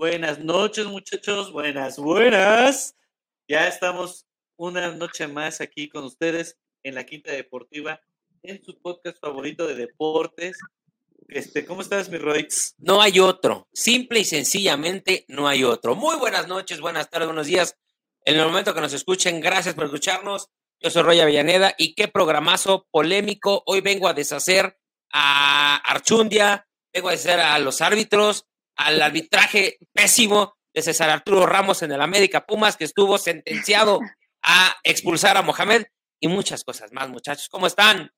[0.00, 1.52] Buenas noches, muchachos.
[1.52, 2.96] Buenas, buenas.
[3.46, 4.24] Ya estamos
[4.56, 8.00] una noche más aquí con ustedes en la Quinta Deportiva,
[8.42, 10.58] en su podcast favorito de deportes.
[11.28, 12.18] Este, ¿Cómo estás, mi?
[12.78, 13.68] No hay otro.
[13.74, 15.94] Simple y sencillamente no hay otro.
[15.94, 17.76] Muy buenas noches, buenas tardes, buenos días.
[18.24, 20.48] En el momento que nos escuchen, gracias por escucharnos.
[20.80, 23.62] Yo soy Roy Avellaneda y qué programazo polémico.
[23.66, 24.78] Hoy vengo a deshacer
[25.12, 28.46] a Archundia, vengo a deshacer a los árbitros,
[28.80, 34.00] al arbitraje pésimo de César Arturo Ramos en el América Pumas, que estuvo sentenciado
[34.42, 35.84] a expulsar a Mohamed
[36.18, 37.48] y muchas cosas más, muchachos.
[37.50, 38.10] ¿Cómo están?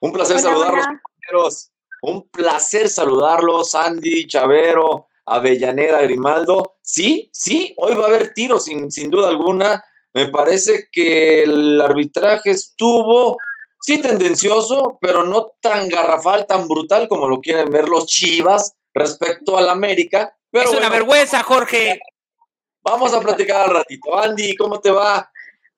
[0.00, 1.70] Un placer saludarlos, compañeros.
[2.02, 6.76] Un placer saludarlos, Andy, Chavero, Avellaneda, Grimaldo.
[6.80, 9.84] Sí, sí, hoy va a haber tiros, sin, sin duda alguna.
[10.14, 13.38] Me parece que el arbitraje estuvo,
[13.84, 19.58] sí, tendencioso, pero no tan garrafal, tan brutal como lo quieren ver los Chivas respecto
[19.58, 20.34] al América.
[20.50, 22.00] Pero es una vergüenza, Jorge.
[22.82, 24.18] Vamos a platicar al ratito.
[24.18, 25.30] Andy, ¿cómo te va?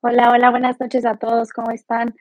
[0.03, 2.15] Hola, hola, buenas noches a todos, ¿cómo están?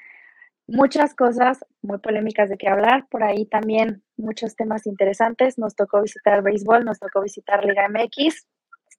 [0.67, 5.59] Muchas cosas muy polémicas de qué hablar, por ahí también muchos temas interesantes.
[5.59, 8.47] Nos tocó visitar béisbol, nos tocó visitar Liga MX.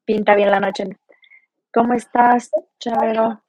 [0.05, 0.85] Pinta bien la noche.
[1.73, 3.43] ¿Cómo estás, Chavero?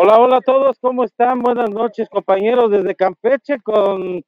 [0.00, 1.42] Hola, hola a todos, ¿cómo están?
[1.42, 4.22] Buenas noches, compañeros, desde Campeche con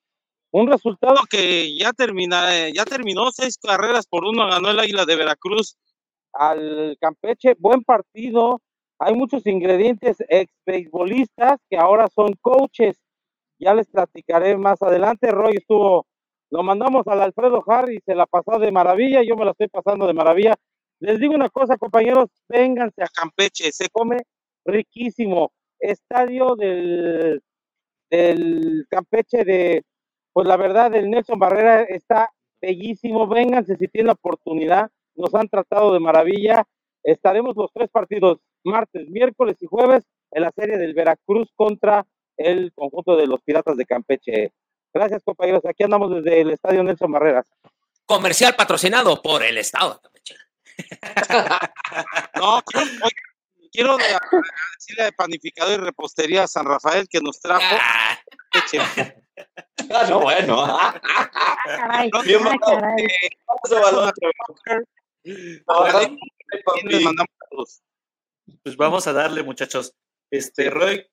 [0.51, 5.05] un resultado que ya termina, eh, ya terminó seis carreras por uno, ganó el Águila
[5.05, 5.77] de Veracruz
[6.33, 8.61] al Campeche, buen partido,
[8.99, 12.97] hay muchos ingredientes ex beisbolistas que ahora son coaches,
[13.61, 16.05] ya les platicaré más adelante, Roy estuvo,
[16.51, 20.09] lo mandamos al Alfredo Harry, se la pasó de maravilla, yo me la estoy pasando
[20.09, 20.57] de maravilla,
[20.99, 24.17] les digo una cosa compañeros, vénganse a Campeche, se come
[24.65, 27.43] riquísimo, estadio del,
[28.11, 29.85] del Campeche de,
[30.33, 35.49] pues la verdad, el Nelson Barrera está bellísimo, vénganse si tienen la oportunidad, nos han
[35.49, 36.67] tratado de maravilla.
[37.03, 42.73] Estaremos los tres partidos, martes, miércoles y jueves, en la serie del Veracruz contra el
[42.75, 44.53] conjunto de los Piratas de Campeche.
[44.93, 45.65] Gracias, compañeros.
[45.65, 47.47] Aquí andamos desde el Estadio Nelson Barreras.
[48.05, 50.37] Comercial patrocinado por el Estado de Campeche.
[52.37, 52.61] no,
[53.73, 54.19] quiero, quiero
[54.79, 57.63] decirle de Panificador y Repostería San Rafael que nos trajo.
[57.81, 58.19] Ah.
[59.93, 60.67] Ah, no, bueno.
[61.65, 63.07] Caray, Bien ah, caray.
[63.65, 64.13] Ese balón,
[66.85, 67.83] Les mandamos saludos.
[68.63, 69.95] Pues vamos a darle, muchachos.
[70.31, 71.07] Este, Roy,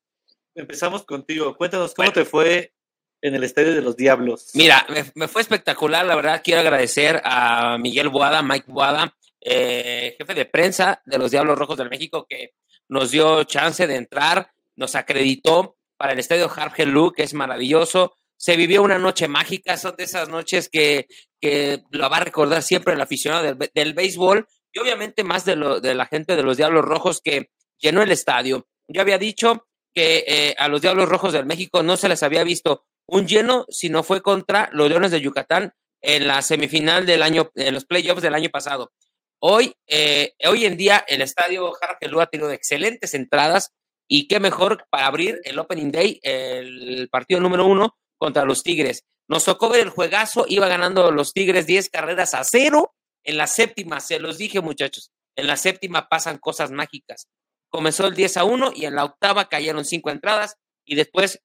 [0.56, 1.56] empezamos contigo.
[1.56, 2.14] Cuéntanos cómo Bueno.
[2.14, 2.74] te fue
[3.22, 4.52] en el Estadio de los Diablos.
[4.54, 6.42] Mira, me, me fue espectacular, la verdad.
[6.44, 9.16] Quiero agradecer a Miguel Boada, Mike Boada,
[9.50, 12.54] eh, jefe de prensa de los Diablos Rojos del México, que
[12.90, 18.16] nos dio chance de entrar, nos acreditó para el estadio Hargelú, que es maravilloso.
[18.36, 21.08] Se vivió una noche mágica, son de esas noches que,
[21.40, 25.56] que lo va a recordar siempre el aficionado del, del béisbol y obviamente más de,
[25.56, 28.68] lo, de la gente de los Diablos Rojos que llenó el estadio.
[28.88, 32.44] Yo había dicho que eh, a los Diablos Rojos del México no se les había
[32.44, 37.50] visto un lleno, sino fue contra los Leones de Yucatán en la semifinal del año,
[37.56, 38.92] en los playoffs del año pasado.
[39.40, 43.72] Hoy, eh, hoy en día, el estadio Hargelú ha tenido excelentes entradas
[44.08, 49.04] y qué mejor para abrir el Opening Day, el partido número uno contra los Tigres.
[49.28, 52.96] Nos tocó ver el juegazo, iba ganando los Tigres 10 carreras a cero.
[53.24, 57.28] En la séptima, se los dije, muchachos, en la séptima pasan cosas mágicas.
[57.70, 60.56] Comenzó el 10 a 1 y en la octava cayeron cinco entradas
[60.86, 61.42] y después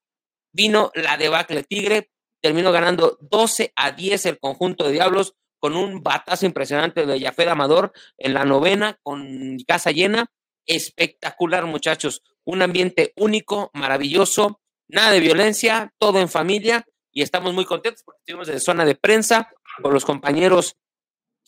[0.54, 2.10] vino la debacle Tigre,
[2.40, 7.46] terminó ganando 12 a 10 el conjunto de Diablos con un batazo impresionante de Jafet
[7.46, 10.26] Amador en la novena con casa llena.
[10.66, 12.24] Espectacular, muchachos.
[12.42, 18.18] Un ambiente único, maravilloso, nada de violencia, todo en familia y estamos muy contentos porque
[18.22, 20.74] estuvimos en zona de prensa con los compañeros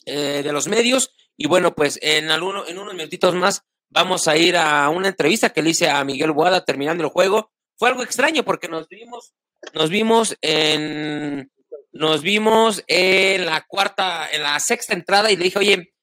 [0.07, 4.37] eh, de los medios y bueno, pues en, alguno, en unos minutitos más vamos a
[4.37, 7.51] ir a una entrevista que le hice a Miguel Boada terminando el juego.
[7.77, 9.35] Fue algo extraño porque nos vimos,
[9.73, 11.51] nos vimos en,
[11.95, 15.95] nos vimos en la cuarta, en la sexta entrada y le dije, oye,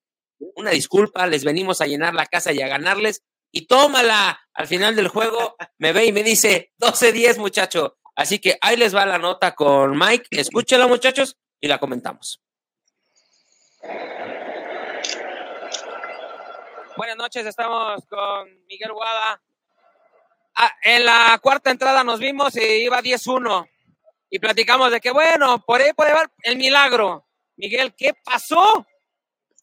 [0.56, 3.24] una disculpa, les venimos a llenar la casa y a ganarles.
[3.52, 7.98] Y tómala, al final del juego me ve y me dice 12-10, muchacho.
[8.16, 10.28] Así que ahí les va la nota con Mike.
[10.32, 12.42] Escúchenla, muchachos, y la comentamos.
[16.96, 19.42] Buenas noches, estamos con Miguel Guada.
[20.56, 23.71] Ah, en la cuarta entrada nos vimos y iba 10-1.
[24.32, 27.28] Y platicamos de que, bueno, por ahí puede haber el milagro.
[27.58, 28.88] Miguel, ¿qué pasó?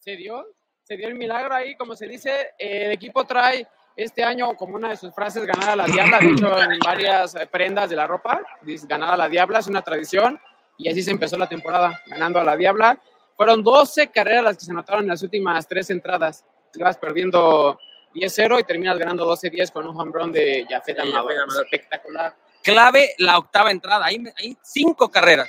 [0.09, 0.47] se dio,
[0.85, 3.67] se dio el milagro ahí, como se dice, el equipo trae
[3.97, 7.35] este año como una de sus frases ganar a la diabla, de hecho en varias
[7.35, 10.41] eh, prendas de la ropa, dice ganar a la diabla, es una tradición,
[10.79, 12.99] y así se empezó la temporada, ganando a la Diabla.
[13.37, 16.45] Fueron 12 carreras las que se anotaron en las últimas tres entradas.
[16.75, 17.79] Ibas perdiendo
[18.15, 21.33] 10-0 y terminas ganando 12-10 con un home run de Jafet Amador.
[21.65, 22.37] Espectacular.
[22.69, 25.49] Clave la octava entrada, hay, hay cinco carreras.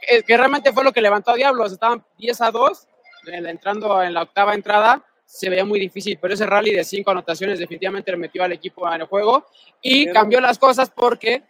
[0.00, 1.72] Que, que realmente fue lo que levantó a Diablos.
[1.72, 2.88] Estaban 10 a 2,
[3.28, 5.04] eh, entrando en la octava entrada.
[5.24, 8.92] Se veía muy difícil, pero ese rally de cinco anotaciones definiamente le metió al equipo
[8.92, 9.46] en el juego
[9.80, 11.44] y cambió las cosas porque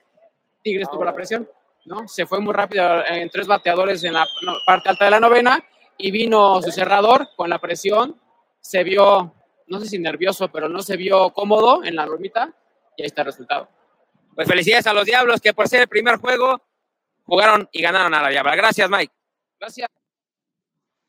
[0.62, 1.48] Tigres tuvo la presión.
[1.86, 2.06] ¿no?
[2.08, 4.26] Se fue muy rápido en tres bateadores en la
[4.66, 5.64] parte alta de la novena
[5.96, 8.20] y vino su cerrador con la presión.
[8.60, 9.34] Se vio,
[9.66, 12.52] no sé si nervioso, pero no se vio cómodo en la lomita
[12.96, 13.68] y ahí está el resultado.
[14.36, 16.62] Pues felicidades a los Diablos que por ser el primer juego
[17.24, 18.54] jugaron y ganaron a la Diabla.
[18.54, 19.12] Gracias, Mike.
[19.58, 19.88] Gracias.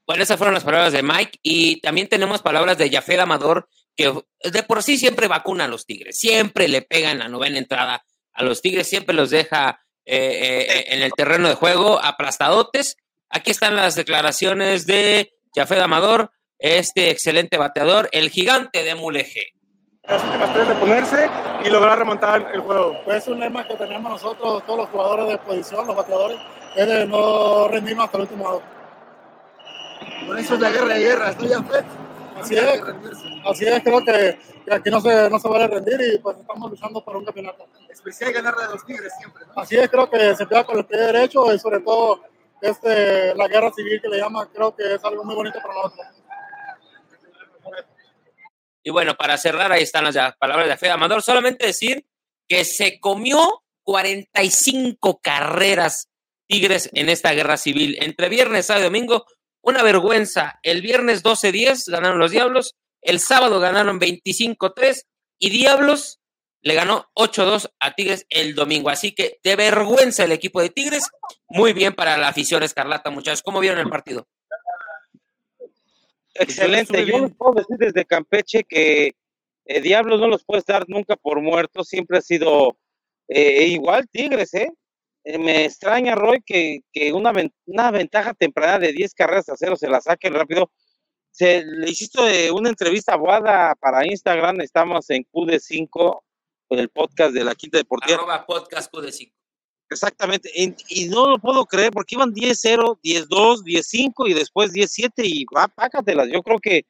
[0.06, 4.13] Bueno, esas fueron las palabras de Mike y también tenemos palabras de Jafet Amador, que
[4.45, 8.06] de por sí siempre vacuna a los Tigres, siempre le pega en la novena entrada
[8.31, 12.95] a los Tigres, siempre los deja eh, eh, en el terreno de juego aplastadotes.
[13.30, 19.56] Aquí están las declaraciones de Jafet Amador, este excelente bateador, el gigante de Mulegé.
[20.07, 21.30] Las últimas tres de ponerse
[21.65, 22.94] y lograr remontar el juego.
[23.04, 26.39] Pues es un lema que tenemos nosotros, todos los jugadores de posición, los bateadores,
[26.75, 28.63] es de no rendirnos hasta el último out.
[30.25, 31.83] Por eso es la guerra de guerra, estoy ya fe.
[32.39, 32.81] Así es,
[33.45, 36.69] así es, creo que, que, aquí no se, no se vale rendir y pues estamos
[36.69, 37.65] luchando por un campeonato.
[37.89, 39.62] Especial ganarle a los Tigres siempre, ¿no?
[39.62, 42.21] Así es, creo que se queda con el pie derecho y sobre todo
[42.62, 46.07] este, la guerra civil que le llama, creo que es algo muy bonito para nosotros.
[48.87, 51.21] Y bueno, para cerrar, ahí están las palabras de Fede Amador.
[51.21, 52.05] Solamente decir
[52.47, 56.07] que se comió 45 carreras
[56.47, 57.97] Tigres en esta guerra civil.
[57.99, 59.25] Entre viernes, sábado y domingo,
[59.61, 60.61] una vergüenza.
[60.63, 65.01] El viernes 12-10 ganaron los Diablos, el sábado ganaron 25-3
[65.37, 66.21] y Diablos
[66.61, 68.89] le ganó 8-2 a Tigres el domingo.
[68.89, 71.09] Así que de vergüenza el equipo de Tigres.
[71.49, 73.43] Muy bien para la afición escarlata, muchachos.
[73.43, 74.29] ¿Cómo vieron el partido?
[76.39, 77.05] Excelente.
[77.05, 79.15] Yo les puedo decir desde Campeche que
[79.65, 81.87] eh, Diablos no los puedes dar nunca por muertos.
[81.87, 82.77] Siempre ha sido
[83.27, 84.71] eh, igual Tigres, ¿eh?
[85.37, 87.33] me extraña, Roy, que, que una,
[87.65, 90.71] una, ventaja temprana de 10 carreras a cero se la saquen rápido.
[91.31, 96.21] Se le hiciste una entrevista a Boada para Instagram, estamos en QD5,
[96.67, 98.15] con el podcast de la Quinta Deportiva.
[98.17, 99.33] Arroba podcast QD5.
[99.89, 105.45] Exactamente, y, no lo puedo creer porque iban 10-0, 10-2, 10-5 y después 10-7 y
[105.45, 106.27] va, pácatelas.
[106.29, 106.85] Yo creo que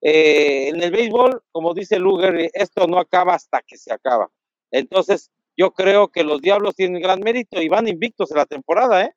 [0.00, 4.28] eh, en el béisbol, como dice Luger, esto no acaba hasta que se acaba.
[4.72, 9.04] Entonces, yo creo que los Diablos tienen gran mérito y van invictos en la temporada,
[9.04, 9.14] ¿eh?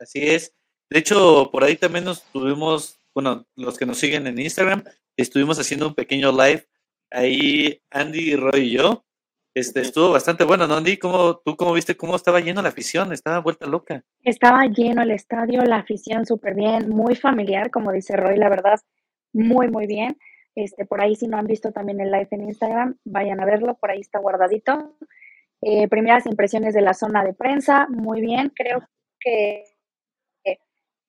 [0.00, 0.52] Así es.
[0.88, 4.82] De hecho, por ahí también nos tuvimos, bueno, los que nos siguen en Instagram,
[5.16, 6.66] estuvimos haciendo un pequeño live.
[7.12, 9.04] Ahí Andy, Roy y yo.
[9.52, 10.96] Este, estuvo bastante bueno, ¿no, Andy?
[10.96, 13.12] ¿Cómo, ¿Tú cómo viste cómo estaba lleno la afición?
[13.12, 14.04] Estaba vuelta loca.
[14.22, 18.78] Estaba lleno el estadio, la afición súper bien, muy familiar, como dice Roy, la verdad,
[19.32, 20.16] muy, muy bien.
[20.54, 23.74] Este, por ahí, si no han visto también el live en Instagram, vayan a verlo,
[23.74, 24.96] por ahí está guardadito.
[25.62, 28.80] Eh, primeras impresiones de la zona de prensa, muy bien, creo
[29.18, 29.64] que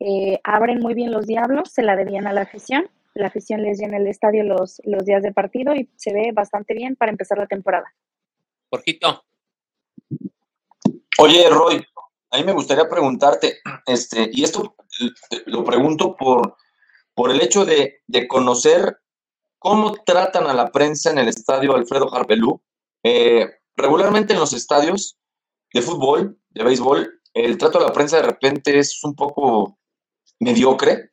[0.04, 2.90] eh, abren muy bien los diablos, se la debían a la afición.
[3.14, 6.74] La afición les llena el estadio los, los días de partido y se ve bastante
[6.74, 7.94] bien para empezar la temporada.
[8.72, 9.26] Porquito.
[11.20, 11.86] Oye, Roy,
[12.32, 14.76] a mí me gustaría preguntarte, este, y esto
[15.46, 16.56] lo pregunto por,
[17.14, 18.98] por el hecho de, de conocer
[19.60, 22.62] cómo tratan a la prensa en el estadio Alfredo Harpelú.
[23.04, 25.18] Eh, regularmente en los estadios
[25.74, 29.78] de fútbol, de béisbol, el trato a la prensa de repente es un poco
[30.40, 31.12] mediocre,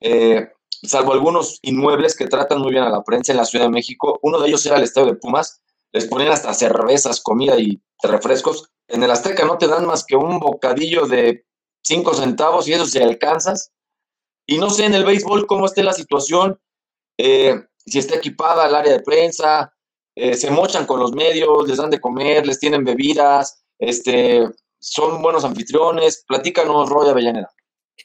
[0.00, 0.48] eh,
[0.82, 4.18] salvo algunos inmuebles que tratan muy bien a la prensa en la Ciudad de México.
[4.22, 5.62] Uno de ellos era el estadio de Pumas,
[5.94, 8.68] les ponían hasta cervezas, comida y refrescos.
[8.88, 11.46] En el Azteca no te dan más que un bocadillo de
[11.82, 13.72] cinco centavos y eso si alcanzas.
[14.44, 16.60] Y no sé en el béisbol cómo esté la situación,
[17.16, 19.72] eh, si está equipada el área de prensa,
[20.16, 24.48] eh, se mochan con los medios, les dan de comer, les tienen bebidas, este,
[24.80, 26.24] son buenos anfitriones.
[26.26, 27.54] Platícanos, Roy Avellaneda.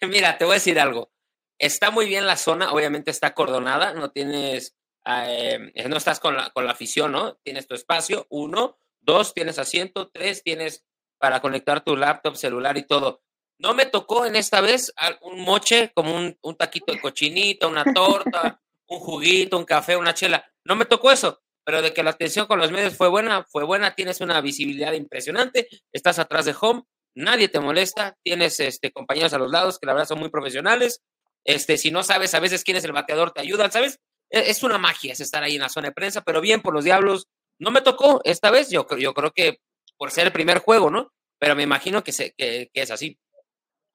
[0.08, 1.10] Mira, te voy a decir algo.
[1.58, 6.50] Está muy bien la zona, obviamente está acordonada, no tienes, eh, no estás con la,
[6.52, 7.36] con la afición, ¿no?
[7.44, 10.86] Tienes tu espacio, uno, dos, tienes asiento, tres, tienes
[11.18, 13.22] para conectar tu laptop, celular y todo.
[13.58, 17.84] No me tocó en esta vez un moche como un, un taquito de cochinita, una
[17.84, 20.46] torta, un juguito, un café, una chela.
[20.64, 23.64] No me tocó eso pero de que la atención con los medios fue buena, fue
[23.64, 26.82] buena, tienes una visibilidad impresionante, estás atrás de home,
[27.14, 31.04] nadie te molesta, tienes este, compañeros a los lados que la verdad son muy profesionales,
[31.44, 34.00] este, si no sabes a veces quién es el bateador, te ayudan, ¿sabes?
[34.30, 36.74] E, Es una magia es estar ahí en la zona de prensa, pero bien por
[36.74, 37.28] los diablos,
[37.60, 39.60] no me tocó esta vez, yo, yo creo que
[39.98, 41.12] por ser el primer juego, ¿no?
[41.40, 43.20] Pero me imagino que, se, que, que es así.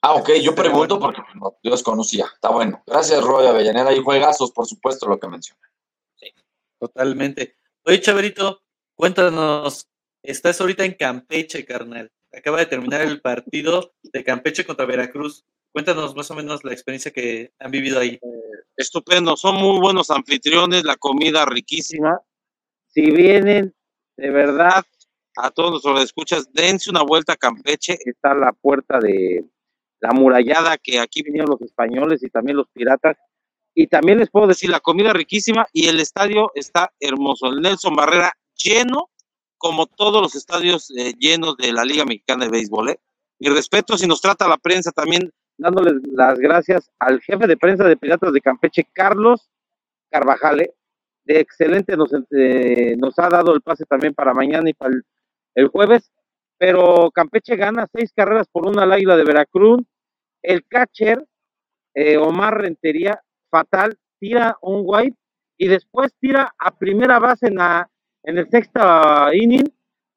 [0.06, 2.26] Ah, ok, yo pregunto porque no, yo desconocía.
[2.26, 2.82] Está bueno.
[2.86, 3.90] Gracias, Roy Avellaneda.
[3.90, 5.62] Y juegazos, por supuesto, lo que menciona.
[6.78, 7.56] Totalmente.
[7.86, 8.62] Oye, Chaverito,
[8.94, 9.88] cuéntanos,
[10.22, 12.12] estás ahorita en Campeche, carnal.
[12.30, 15.46] Acaba de terminar el partido de Campeche contra Veracruz.
[15.74, 18.20] Cuéntanos más o menos la experiencia que han vivido ahí.
[18.76, 22.20] Estupendo, son muy buenos anfitriones, la comida riquísima.
[22.86, 23.74] Si vienen,
[24.16, 24.84] de verdad,
[25.36, 29.46] a todos los escuchas, dense una vuelta a Campeche, está la puerta de
[29.98, 33.16] la murallada que aquí vinieron los españoles y también los piratas.
[33.74, 37.48] Y también les puedo decir, la comida riquísima y el estadio está hermoso.
[37.48, 39.10] El Nelson Barrera lleno,
[39.58, 42.90] como todos los estadios eh, llenos de la Liga Mexicana de Béisbol.
[42.90, 43.00] ¿eh?
[43.40, 47.84] Mi respeto, si nos trata la prensa también, dándoles las gracias al jefe de prensa
[47.84, 49.50] de Piratas de Campeche, Carlos
[50.10, 50.74] Carvajal, ¿eh?
[51.24, 54.94] de excelente, nos, eh, nos ha dado el pase también para mañana y para
[55.54, 56.12] el, jueves,
[56.58, 59.82] pero Campeche gana seis carreras por una al Águila de Veracruz,
[60.42, 61.24] el catcher
[61.94, 65.16] eh, Omar Rentería, fatal, tira un white
[65.56, 67.88] y después tira a primera base en, la,
[68.24, 69.72] en el sexta inning,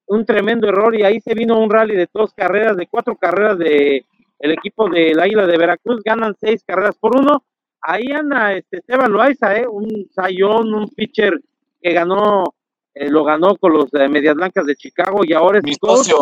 [0.06, 3.58] un tremendo error y ahí se vino un rally de dos carreras, de cuatro carreras
[3.58, 4.04] de
[4.38, 7.44] el equipo del Águila de Veracruz, ganan seis carreras por uno.
[7.80, 9.66] Ahí anda este Esteban Loaiza, ¿eh?
[9.66, 11.40] un sayón, un pitcher
[11.80, 12.54] que ganó,
[12.94, 16.18] eh, lo ganó con los eh, Medias Blancas de Chicago y ahora es mi socio.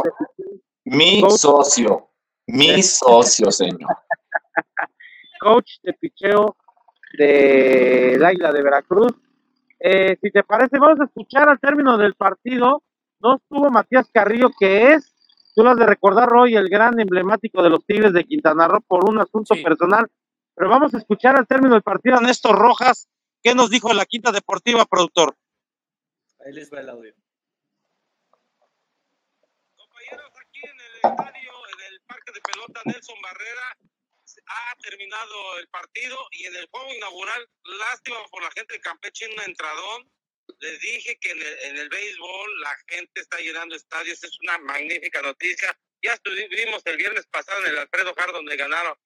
[0.85, 2.11] Mi socio.
[2.47, 3.91] Mi socio, señor.
[5.41, 6.57] coach de picheo
[7.19, 9.13] de la Isla de Veracruz.
[9.79, 12.83] Eh, si te parece, vamos a escuchar al término del partido.
[13.21, 15.15] No estuvo Matías Carrillo, que es,
[15.57, 18.83] tú lo has de recordar hoy, el gran emblemático de los Tigres de Quintana Roo
[18.83, 20.07] por un asunto personal.
[20.55, 23.09] Pero vamos a escuchar al término del partido a Néstor Rojas.
[23.43, 25.35] ¿Qué nos dijo en la Quinta Deportiva, productor?
[26.45, 27.15] Ahí les va el audio.
[29.75, 33.77] Compañeros, aquí en el estadio, en el Parque de Pelota Nelson Barrera,
[34.49, 39.27] ha terminado el partido y en el juego inaugural, lástima por la gente de Campeche,
[39.27, 40.11] un entradón.
[40.59, 44.59] Les dije que en el, en el béisbol la gente está llenando estadios, es una
[44.59, 45.79] magnífica noticia.
[46.03, 48.97] Ya estuvimos el viernes pasado en el Alfredo Hard donde ganaron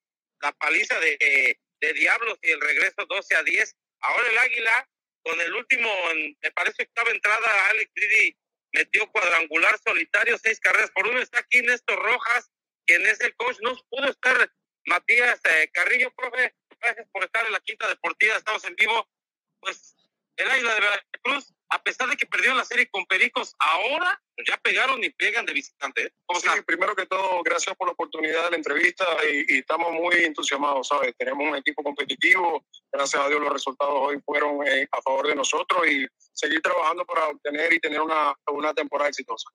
[0.40, 3.76] la paliza de, de Diablos y el regreso 12 a 10.
[4.00, 4.88] Ahora el Águila,
[5.22, 5.90] con el último,
[6.42, 8.36] me parece octava entrada, Alex Didi
[8.72, 11.20] metió cuadrangular solitario, seis carreras por uno.
[11.20, 12.50] Está aquí Néstor Rojas,
[12.86, 14.50] quien es el coach, no pudo estar
[14.86, 19.08] Matías eh, Carrillo, profe, gracias por estar en la Quinta Deportiva, estamos en vivo.
[19.60, 19.94] Pues
[20.40, 24.56] el Águila de Veracruz, a pesar de que perdieron la serie con Pericos, ahora ya
[24.56, 26.12] pegaron y pegan de visitante.
[26.34, 30.88] Sí, primero que todo, gracias por la oportunidad de la entrevista y, estamos muy entusiasmados,
[30.88, 31.14] ¿sabes?
[31.16, 35.34] Tenemos un equipo competitivo, gracias a Dios los resultados hoy fueron eh, a favor de
[35.34, 39.50] nosotros y seguir trabajando para obtener y tener una, una temporada exitosa.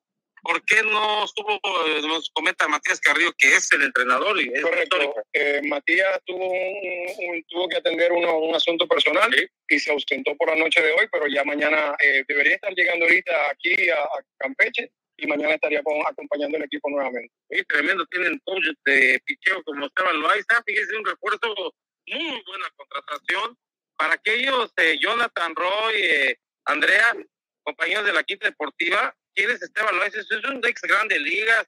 [0.46, 1.56] ¿Por qué no estuvo,
[1.88, 4.40] eh, nos comenta Matías Carrillo, que es el entrenador?
[4.40, 5.16] Y Correcto.
[5.34, 9.34] Eh, Matías tuvo, un, tuvo que atender un asunto personal
[9.68, 13.06] y se ausentó por la noche de hoy, pero ya mañana eh, debería estar llegando
[13.06, 17.34] ahorita aquí a, Campeche y mañana estaría acompañando el equipo nuevamente.
[17.50, 21.74] Sí, tremendo, tienen coach de picheo como Esteban Loaiza, fíjese un refuerzo,
[22.06, 23.58] muy buena contratación
[23.98, 27.16] para aquellos, Jonathan Roy, Andrea,
[27.64, 30.20] compañeros de la Quinta Deportiva, ¿Quién es Esteban Loaiza?
[30.20, 31.68] Es un ex grande ligas,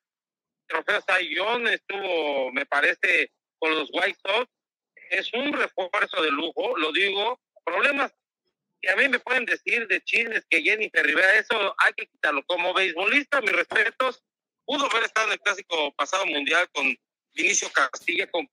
[0.68, 4.50] trofeo Sayón, estuvo, me parece, con los White Sox.
[5.10, 7.40] Es un refuerzo de lujo, lo digo.
[7.66, 8.14] Problemas
[8.82, 12.44] que a mí me pueden decir de chismes que Jennifer Rivera, eso hay que quitarlo.
[12.46, 14.24] Como beisbolista, mis respetos,
[14.66, 16.96] pudo haber estado en el clásico pasado mundial con
[17.34, 18.48] Vinicio Castilla, con,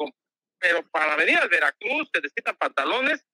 [0.58, 3.24] pero para venir al Veracruz, se necesitan pantalones.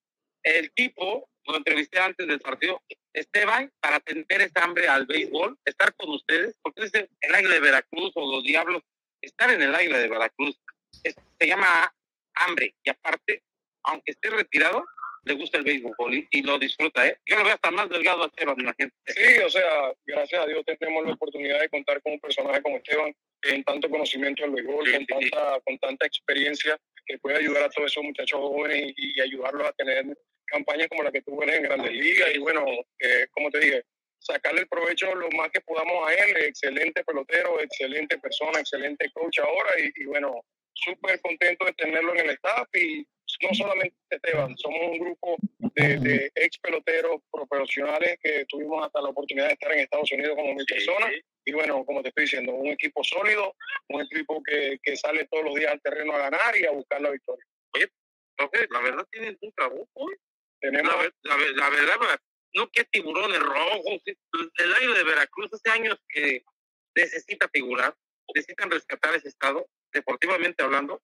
[0.42, 2.82] El tipo, lo entrevisté antes del partido,
[3.12, 7.60] Esteban, para tener esa hambre al béisbol, estar con ustedes, porque es el águila de
[7.60, 8.82] Veracruz o los diablos,
[9.20, 10.60] estar en el águila de Veracruz
[11.02, 11.92] se llama
[12.34, 13.42] hambre y aparte,
[13.84, 14.84] aunque esté retirado,
[15.24, 17.18] le gusta el béisbol y, lo disfruta, ¿eh?
[17.26, 18.96] Yo lo veo hasta más delgado a Esteban, la gente.
[19.06, 22.78] Sí, o sea, gracias a Dios tenemos la oportunidad de contar con un personaje como
[22.78, 27.70] Esteban, en tanto conocimiento del béisbol, con, tanta, con tanta experiencia, que puede ayudar a
[27.70, 30.06] todos esos muchachos jóvenes y, y ayudarlos a tener
[30.50, 32.64] campañas como la que tuvo en Grandes Ligas y bueno,
[32.98, 33.84] eh, como te dije,
[34.18, 39.38] sacarle el provecho lo más que podamos a él, excelente pelotero, excelente persona, excelente coach
[39.38, 43.06] ahora y, bueno, súper contento de tenerlo en el staff y
[43.42, 45.36] no solamente Esteban, somos un grupo
[45.74, 50.54] de, ex peloteros profesionales que tuvimos hasta la oportunidad de estar en Estados Unidos como
[50.54, 51.10] mil personas.
[51.46, 53.54] Y bueno, como te estoy diciendo, un equipo sólido,
[53.88, 57.00] un equipo que, que, sale todos los días al terreno a ganar y a buscar
[57.00, 57.44] la victoria.
[58.70, 59.86] La verdad tienen un trabajo.
[60.60, 60.94] Tenemos...
[61.22, 61.36] La,
[61.70, 62.20] verdad,
[62.54, 64.02] no que tiburones rojos.
[64.04, 66.44] El aire de Veracruz hace años que
[66.94, 67.96] necesita figurar,
[68.34, 71.02] necesitan rescatar ese estado, deportivamente hablando.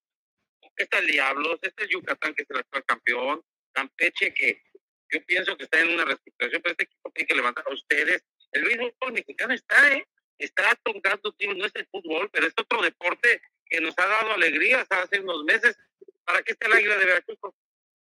[0.76, 4.62] está el Diablos, está el Yucatán, que es el actual campeón, Campeche, que
[5.10, 8.24] yo pienso que está en una reestructuración, pero este equipo tiene que levantar a ustedes.
[8.52, 10.06] El béisbol mexicano está, ¿eh?
[10.38, 14.86] Está tocando, no es el fútbol, pero es otro deporte que nos ha dado alegrías
[14.90, 15.78] hace unos meses.
[16.24, 17.38] ¿Para qué está el Águila de Veracruz?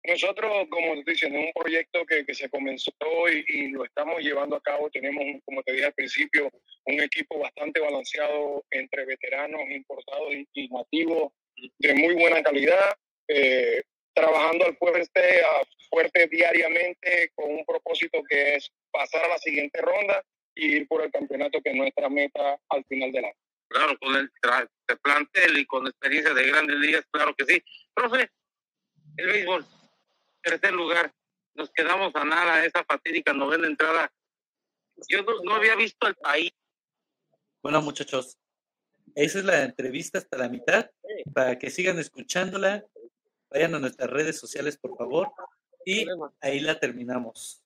[0.05, 2.91] Nosotros, como te dicen, es un proyecto que, que se comenzó
[3.31, 4.89] y, y, lo estamos llevando a cabo.
[4.89, 6.51] Tenemos, como te dije al principio,
[6.85, 11.31] un equipo bastante balanceado entre veteranos, importados y, nativos
[11.79, 12.97] de muy buena calidad,
[13.29, 13.81] eh,
[14.13, 19.81] trabajando al fuerte, a fuerte diariamente con un propósito que es pasar a la siguiente
[19.81, 20.21] ronda
[20.55, 23.37] y ir por el campeonato que es nuestra meta al final del año.
[23.69, 24.29] Claro, con el
[25.01, 27.63] plantel y con experiencia de grandes ligas, claro que sí.
[27.95, 28.29] Profe,
[29.17, 29.65] el béisbol,
[30.43, 31.13] tercer lugar,
[31.55, 34.11] nos quedamos a nada esa fatídica novena entrada.
[35.07, 36.51] Yo no, no había visto el país.
[37.61, 38.37] Bueno, muchachos,
[39.15, 40.89] esa es la entrevista hasta la mitad.
[41.33, 42.85] Para que sigan escuchándola,
[43.49, 45.31] vayan a nuestras redes sociales, por favor.
[45.85, 46.05] Y
[46.41, 47.63] ahí la terminamos.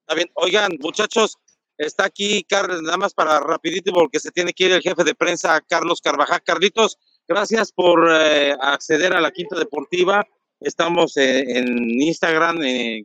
[0.00, 0.30] Está bien.
[0.34, 1.36] Oigan, muchachos,
[1.76, 5.14] está aquí Carlos, nada más para rapidito, porque se tiene que ir el jefe de
[5.14, 6.42] prensa, Carlos Carvajal.
[6.42, 10.26] Carlitos, gracias por eh, acceder a la Quinta Deportiva.
[10.60, 11.68] Estamos eh, en
[12.00, 13.04] Instagram, eh,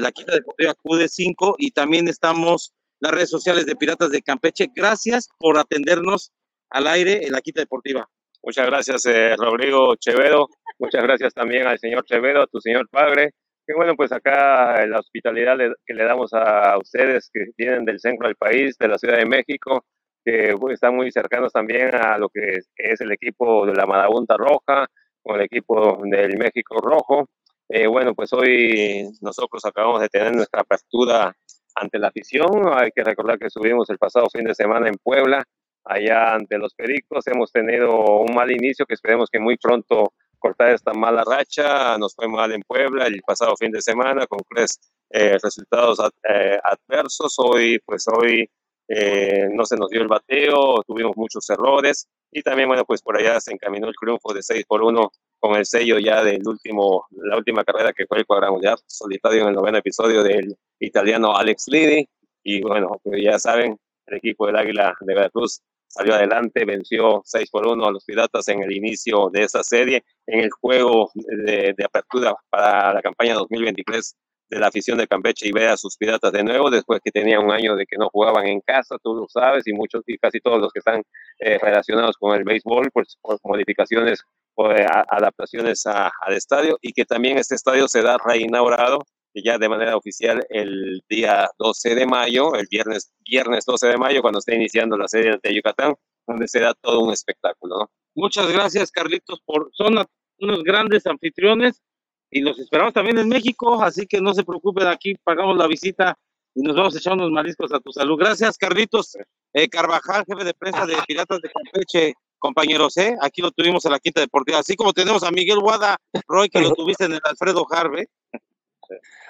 [0.00, 4.68] la Quinta Deportiva QD5, y también estamos en las redes sociales de Piratas de Campeche.
[4.74, 6.32] Gracias por atendernos
[6.70, 8.08] al aire en la Quinta Deportiva.
[8.42, 10.48] Muchas gracias, eh, Rodrigo Chevedo.
[10.78, 13.32] Muchas gracias también al señor Chevedo, a tu señor padre.
[13.66, 18.26] Y bueno, pues acá la hospitalidad que le damos a ustedes que vienen del centro
[18.26, 19.84] del país, de la Ciudad de México,
[20.24, 24.86] que están muy cercanos también a lo que es, el equipo de la Marabunta Roja,
[25.22, 27.28] o el equipo del México Rojo.
[27.68, 31.36] Eh, bueno, pues hoy nosotros acabamos de tener nuestra apertura
[31.74, 32.72] ante la afición.
[32.72, 35.44] Hay que recordar que subimos el pasado fin de semana en Puebla
[35.84, 37.26] allá ante los Pericos.
[37.26, 41.98] Hemos tenido un mal inicio que esperemos que muy pronto cortar esta mala racha.
[41.98, 44.78] Nos fue mal en Puebla el pasado fin de semana con tres
[45.10, 47.34] eh, resultados eh, adversos.
[47.38, 48.48] Hoy, pues hoy
[48.88, 53.16] eh, no se nos dio el bateo, tuvimos muchos errores y también, bueno, pues por
[53.16, 57.06] allá se encaminó el triunfo de 6 por 1 con el sello ya del último,
[57.10, 61.64] la última carrera que fue el cuadrangular solitario en el noveno episodio del italiano Alex
[61.68, 62.08] Lidi.
[62.42, 67.50] Y bueno, pues ya saben, el equipo del Águila de Veracruz salió adelante, venció 6
[67.50, 71.74] por 1 a los Piratas en el inicio de esa serie, en el juego de,
[71.76, 74.16] de, apertura para la campaña 2023
[74.48, 77.40] de la afición de Campeche y ve a sus Piratas de nuevo, después que tenía
[77.40, 80.40] un año de que no jugaban en casa, tú lo sabes, y muchos y casi
[80.40, 81.02] todos los que están
[81.38, 84.22] eh, relacionados con el béisbol, pues por modificaciones
[84.54, 89.00] o eh, adaptaciones a, al estadio, y que también este estadio se da reinaugurado
[89.42, 94.22] ya de manera oficial el día 12 de mayo, el viernes, viernes 12 de mayo,
[94.22, 95.94] cuando esté iniciando la serie de Yucatán,
[96.26, 97.90] donde se da todo un espectáculo.
[98.14, 100.04] Muchas gracias, Carlitos, por son
[100.40, 101.82] unos grandes anfitriones
[102.30, 106.18] y los esperamos también en México, así que no se preocupen, aquí pagamos la visita
[106.54, 108.18] y nos vamos a echar unos mariscos a tu salud.
[108.18, 109.16] Gracias, Carlitos
[109.52, 113.16] eh, Carvajal, jefe de prensa de Piratas de Campeche, compañeros, ¿eh?
[113.22, 116.60] Aquí lo tuvimos en la Quinta Deportiva, así como tenemos a Miguel Guada, Roy, que
[116.60, 118.08] lo tuviste en el Alfredo Harve.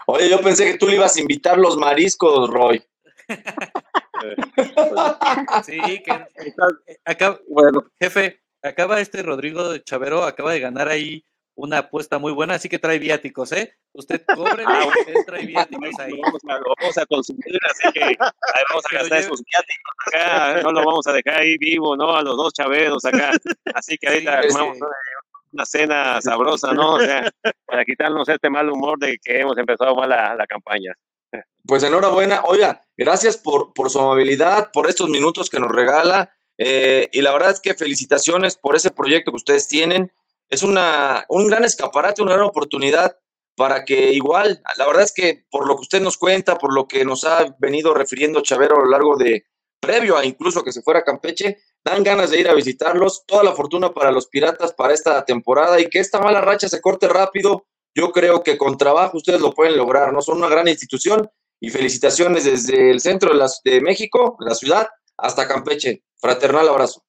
[0.06, 2.82] Oye, yo pensé que tú le ibas a invitar los mariscos, Roy.
[5.64, 6.26] sí, que
[7.04, 11.24] acá, bueno, jefe, acaba este Rodrigo de Chavero, acaba de ganar ahí
[11.58, 13.74] una apuesta muy buena, así que trae viáticos, ¿eh?
[13.92, 16.12] Usted cobre, ah, él trae viáticos ahí.
[16.22, 20.84] Vamos a, vamos a consumir, así que vamos a gastar esos viáticos acá, no lo
[20.84, 22.14] vamos a dejar ahí vivo, ¿no?
[22.14, 23.32] A los dos chaveros acá.
[23.74, 24.78] Así que ahorita sí, vamos
[25.50, 26.94] una cena sabrosa, ¿no?
[26.94, 27.28] O sea,
[27.64, 30.94] para quitarnos este mal humor de que hemos empezado mal la, la campaña.
[31.66, 32.42] Pues enhorabuena.
[32.44, 36.32] Oiga, gracias por, por su amabilidad, por estos minutos que nos regala.
[36.56, 40.12] Eh, y la verdad es que felicitaciones por ese proyecto que ustedes tienen.
[40.48, 43.16] Es una, un gran escaparate, una gran oportunidad
[43.56, 46.86] para que igual, la verdad es que por lo que usted nos cuenta, por lo
[46.86, 49.44] que nos ha venido refiriendo Chavero a lo largo de,
[49.80, 53.24] previo a incluso que se fuera a Campeche, dan ganas de ir a visitarlos.
[53.26, 56.80] Toda la fortuna para los Piratas para esta temporada y que esta mala racha se
[56.80, 57.66] corte rápido.
[57.94, 60.20] Yo creo que con trabajo ustedes lo pueden lograr, ¿no?
[60.20, 61.28] Son una gran institución
[61.60, 66.04] y felicitaciones desde el centro de, de México, la ciudad, hasta Campeche.
[66.20, 67.07] Fraternal abrazo.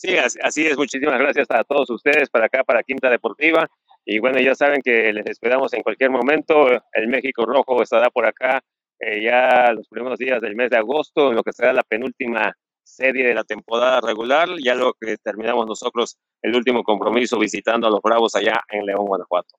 [0.00, 0.78] Sí, así es.
[0.78, 3.68] Muchísimas gracias a todos ustedes para acá, para Quinta Deportiva.
[4.02, 6.68] Y bueno, ya saben que les esperamos en cualquier momento.
[6.92, 8.62] El México Rojo estará por acá
[8.98, 12.56] eh, ya los primeros días del mes de agosto, en lo que será la penúltima
[12.82, 17.90] serie de la temporada regular, ya lo que terminamos nosotros el último compromiso visitando a
[17.90, 19.54] los Bravos allá en León, Guanajuato.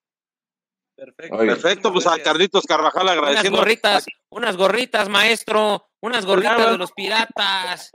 [0.96, 3.60] Perfecto, Perfecto pues a Carlitos Carvajal agradeciendo.
[3.60, 7.92] Unas gorritas, unas gorritas, maestro, unas gorritas de los piratas.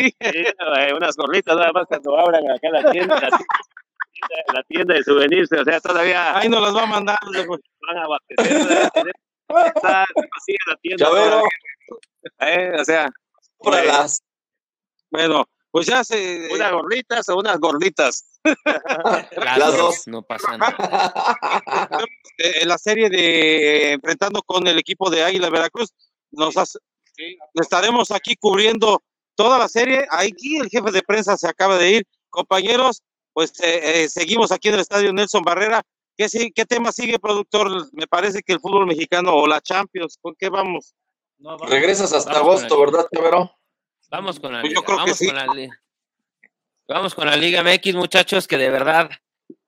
[0.00, 3.20] Sí, eh, unas gorritas nada más cuando abran acá la tienda.
[4.54, 7.18] la tienda de souvenirs, o sea, todavía Ahí nos las va a mandar.
[7.22, 8.82] van a abastecer.
[9.74, 11.06] Está así la tienda.
[11.06, 11.42] Todavía.
[12.40, 13.08] Eh, o sea,
[13.58, 14.22] Cómpralas.
[15.10, 16.48] Bueno, pues ya se.
[16.52, 18.40] unas gorditas o unas gorditas.
[18.44, 20.06] Las, Las dos, dos.
[20.06, 20.76] no pasa nada.
[22.38, 25.92] eh, en la serie de enfrentando con el equipo de Águila Veracruz,
[26.30, 26.78] nos hace-
[27.54, 29.02] estaremos aquí cubriendo
[29.42, 30.06] toda la serie.
[30.10, 32.06] Aquí el jefe de prensa se acaba de ir.
[32.28, 35.82] Compañeros, pues eh, eh, seguimos aquí en el estadio Nelson Barrera.
[36.16, 37.88] ¿Qué, si- ¿Qué tema sigue, productor?
[37.92, 40.94] Me parece que el fútbol mexicano o la Champions, ¿con qué vamos?
[41.38, 41.70] No, vamos.
[41.70, 43.50] Regresas hasta Vamos agosto, ¿verdad, Chavero?
[44.10, 44.80] Vamos con la Pues liga.
[44.80, 45.26] yo creo que vamos sí.
[45.26, 45.80] con la liga.
[46.88, 49.08] Vamos con la Liga MX, muchachos, que de verdad,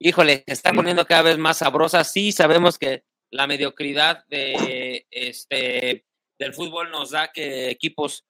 [0.01, 2.03] híjole, se está poniendo cada vez más sabrosa.
[2.05, 6.05] Sí, sabemos que la mediocridad de este
[6.39, 8.25] del fútbol nos da que equipos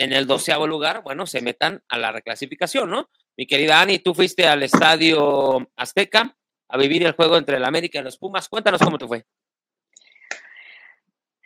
[0.00, 3.10] en el doceavo lugar, bueno, se metan a la reclasificación, ¿no?
[3.36, 6.34] Mi querida Ani, tú fuiste al estadio Azteca
[6.68, 8.48] a vivir el juego entre el América y los Pumas.
[8.48, 9.26] Cuéntanos cómo te fue.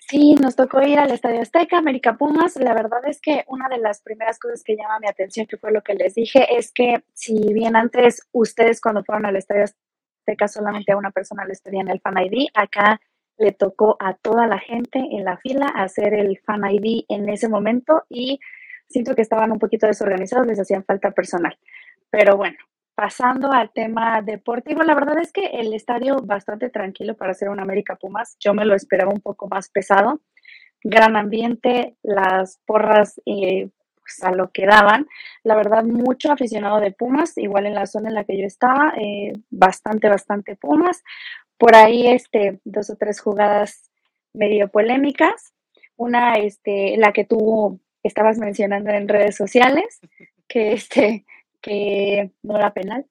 [0.09, 2.57] Sí, nos tocó ir al Estadio Azteca, América Pumas.
[2.57, 5.73] La verdad es que una de las primeras cosas que llama mi atención, que fue
[5.73, 10.47] lo que les dije, es que si bien antes ustedes cuando fueron al Estadio Azteca
[10.47, 13.01] solamente a una persona les pedían el Fan ID, acá
[13.39, 17.49] le tocó a toda la gente en la fila hacer el Fan ID en ese
[17.49, 18.41] momento y
[18.89, 21.59] siento que estaban un poquito desorganizados, les hacían falta personal.
[22.11, 22.57] Pero bueno,
[22.95, 27.61] pasando al tema deportivo, la verdad es que el estadio bastante tranquilo para hacer un
[27.61, 28.37] América Pumas.
[28.39, 30.21] Yo me lo esperaba un poco más pesado.
[30.83, 33.71] Gran ambiente, las porras eh,
[34.05, 35.07] pues, a lo que daban.
[35.43, 38.93] La verdad, mucho aficionado de Pumas, igual en la zona en la que yo estaba,
[38.99, 41.03] eh, bastante, bastante Pumas.
[41.59, 43.91] Por ahí, este, dos o tres jugadas
[44.33, 45.53] medio polémicas.
[45.97, 50.01] Una, este, la que tú estabas mencionando en redes sociales,
[50.49, 51.25] que este,
[51.61, 53.07] que no era penal.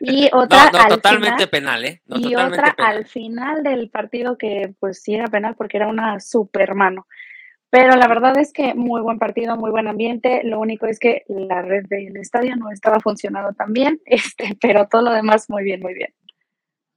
[0.00, 2.02] Y otra No, no, al totalmente final, penal, ¿eh?
[2.06, 2.96] No, y totalmente otra penal.
[2.96, 7.06] al final del partido que pues sí era penal porque era una super mano.
[7.70, 10.42] Pero la verdad es que muy buen partido, muy buen ambiente.
[10.44, 14.86] Lo único es que la red del estadio no estaba funcionando tan bien, este, pero
[14.88, 16.12] todo lo demás muy bien, muy bien.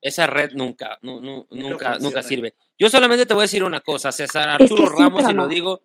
[0.02, 1.98] Esa red nunca, nu- nu- nunca, funciona.
[2.00, 2.56] nunca sirve.
[2.78, 5.34] Yo solamente te voy a decir una cosa, César Es que Arturo sí, Ramos, y
[5.34, 5.82] lo digo,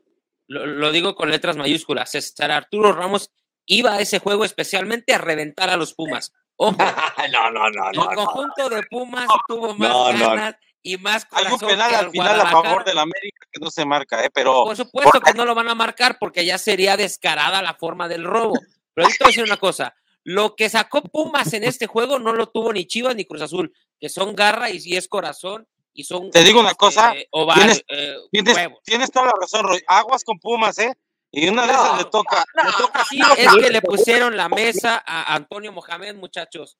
[0.47, 3.31] lo, lo digo con letras mayúsculas, César Arturo Ramos
[3.67, 6.33] iba a ese juego especialmente a reventar a los Pumas.
[6.57, 6.77] Ojo,
[7.33, 8.05] no, no, no, el no.
[8.05, 8.15] no.
[8.15, 10.29] conjunto de Pumas tuvo más No, no.
[10.31, 13.59] ganas y más Hay un corazón penal que al final a favor del América que
[13.61, 14.31] no se marca, ¿eh?
[14.33, 17.75] pero Por supuesto por- que no lo van a marcar porque ya sería descarada la
[17.75, 18.53] forma del robo.
[18.95, 22.19] Pero yo te voy a decir una cosa, lo que sacó Pumas en este juego
[22.19, 25.67] no lo tuvo ni Chivas ni Cruz Azul, que son garra y si es corazón
[25.93, 28.79] y son Te digo una cosa, eh, oval, tienes- eh, tienes, huevos.
[28.85, 29.83] tienes toda la razón, Roy.
[29.87, 30.93] Aguas con Pumas, ¿eh?
[31.31, 34.49] Y una de No, esas le toca, le toca Sí, es que le pusieron la
[34.49, 36.77] mesa a Antonio Mohamed, muchachos.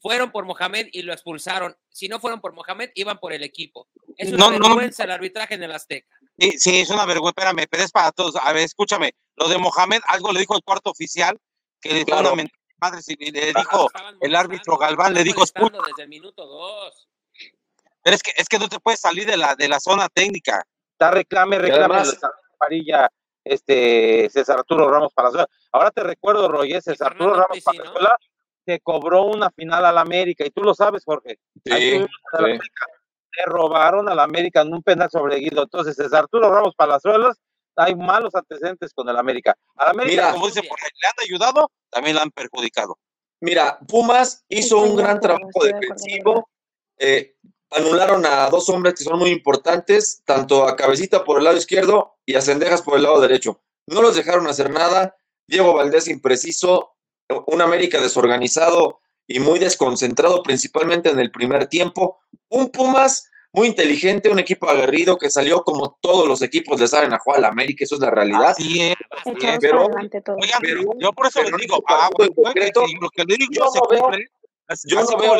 [0.00, 1.76] Fueron por Mohamed y lo expulsaron.
[1.90, 3.88] Si no fueron por Mohamed, iban por el equipo.
[4.16, 4.68] Es una No, no.
[4.68, 6.14] vergüenza el arbitraje en el Azteca.
[6.38, 8.36] Sí, sí, es una vergüenza, espérame, pero es para todos.
[8.36, 11.40] A ver, escúchame, lo de Mohamed, algo le dijo el cuarto oficial,
[11.80, 12.22] que le Claro.
[12.22, 13.88] dijo una mentada madre, si le dijo
[14.20, 17.08] el árbitro Galván, le dijo, desde el minuto dos.
[18.02, 20.64] pero es que, es que no te puedes salir de la, de la zona técnica.
[20.92, 22.02] Está reclame, reclame,
[22.58, 23.10] Parilla,
[23.44, 25.46] este, César Arturo Ramos Palazuela.
[25.72, 26.80] Ahora te recuerdo, Roy, ¿eh?
[26.80, 27.60] César Arturo Ramos.
[27.62, 28.16] Palazuela
[28.64, 31.38] te cobró una final al América, y tú lo sabes, Jorge.
[31.64, 32.06] Sí, sí.
[32.32, 32.86] América.
[33.38, 35.62] Le robaron al América en un penal sobre Guido.
[35.62, 37.36] Entonces, César Arturo Ramos Palazuelos,
[37.76, 39.56] hay malos antecedentes con el América.
[39.76, 40.32] Al América, Mira.
[40.32, 42.98] como dice, por ahí, le han ayudado, también le han perjudicado.
[43.40, 46.48] Mira, Pumas hizo un gran trabajo defensivo.
[46.98, 47.36] eh,
[47.70, 52.16] anularon a dos hombres que son muy importantes, tanto a Cabecita por el lado izquierdo
[52.24, 53.60] y a Cendejas por el lado derecho.
[53.86, 55.16] No los dejaron hacer nada.
[55.46, 56.96] Diego Valdés impreciso,
[57.46, 62.20] un América desorganizado y muy desconcentrado, principalmente en el primer tiempo.
[62.48, 67.12] Un Pumas muy inteligente, un equipo aguerrido que salió como todos los equipos le saben
[67.12, 68.46] a jugar al América, eso es la realidad.
[68.50, 68.94] Así es.
[69.60, 69.86] Pero-.
[69.86, 73.86] Oigan, yo por eso les en digo, concreto, lo que le digo yo se no
[73.88, 74.26] veo- cumple.
[74.68, 75.36] Así- Yo así no veo,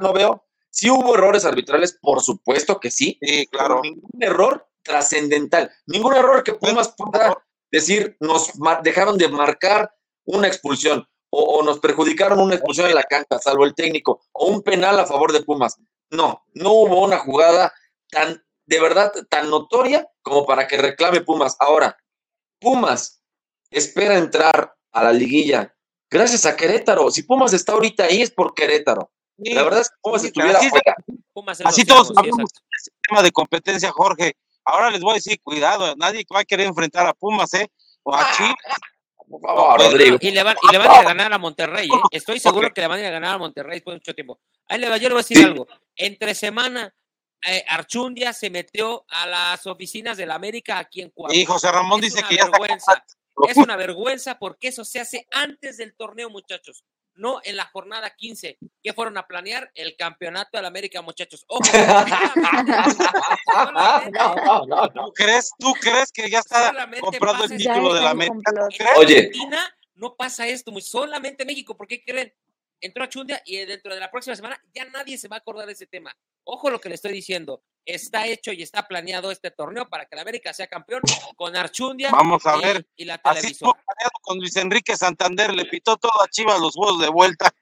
[0.00, 0.44] no veo.
[0.70, 3.18] Sí hubo errores arbitrales, por supuesto que sí,
[3.50, 3.80] claro.
[3.82, 7.36] ningún error trascendental, ningún error que Pumas pueda
[7.70, 8.50] decir nos
[8.82, 9.92] dejaron de marcar
[10.24, 14.46] una expulsión o, o nos perjudicaron una expulsión en la cancha, salvo el técnico, o
[14.46, 15.76] un penal a favor de Pumas.
[16.14, 17.72] No, no hubo una jugada
[18.10, 21.56] tan, de verdad, tan notoria como para que reclame Pumas.
[21.58, 21.96] Ahora,
[22.60, 23.22] Pumas
[23.70, 25.74] espera entrar a la liguilla
[26.10, 27.10] gracias a Querétaro.
[27.10, 29.10] Si Pumas está ahorita ahí es por Querétaro.
[29.42, 30.94] Sí, La verdad es que Pumas sí, estuviera así, fuera.
[31.32, 32.60] Pumas así todos sí, hablamos exacto.
[32.70, 34.36] de ese tema de competencia, Jorge.
[34.64, 37.68] Ahora les voy a decir, cuidado, nadie va a querer enfrentar a Pumas, ¿eh?
[38.04, 38.54] O a Chivas.
[39.28, 39.42] Pues,
[39.92, 40.18] Rodrigo.
[40.20, 42.00] y, le van, y le van a ganar a Monterrey, ¿eh?
[42.10, 44.40] Estoy seguro que le van a ganar a Monterrey después de mucho tiempo.
[44.68, 45.44] Ahí le va, yo le voy a decir Sí.
[45.44, 45.66] algo.
[45.96, 46.94] Entre semana,
[47.46, 51.42] eh, Archundia se metió a las oficinas de la América aquí en Cuauhtémoc.
[51.42, 53.04] Y José Ramón Es dice que ya está vergüenza.
[53.48, 56.84] Es una vergüenza porque eso se hace antes del torneo, muchachos.
[57.16, 61.44] No en la jornada 15, que fueron a planear el campeonato de la América, muchachos.
[61.48, 61.62] Ojo,
[64.12, 64.88] No, no, no.
[64.90, 68.52] ¿Tú crees, ¿Tú crees que ya está Solamente comprando el título de la América?
[68.96, 69.18] Oye.
[69.18, 71.76] Argentina no pasa esto, muy solamente México.
[71.76, 72.34] ¿Por qué creen?
[72.84, 75.64] Entró a Chundia y dentro de la próxima semana ya nadie se va a acordar
[75.64, 76.14] de ese tema.
[76.44, 77.62] Ojo lo que le estoy diciendo.
[77.86, 81.00] Está hecho y está planeado este torneo para que la América sea campeón
[81.34, 82.86] con Archundia Vamos a y, ver.
[82.94, 87.00] y la Así planeado con Luis Enrique Santander, le pitó todo a Chivas los juegos
[87.00, 87.54] de vuelta.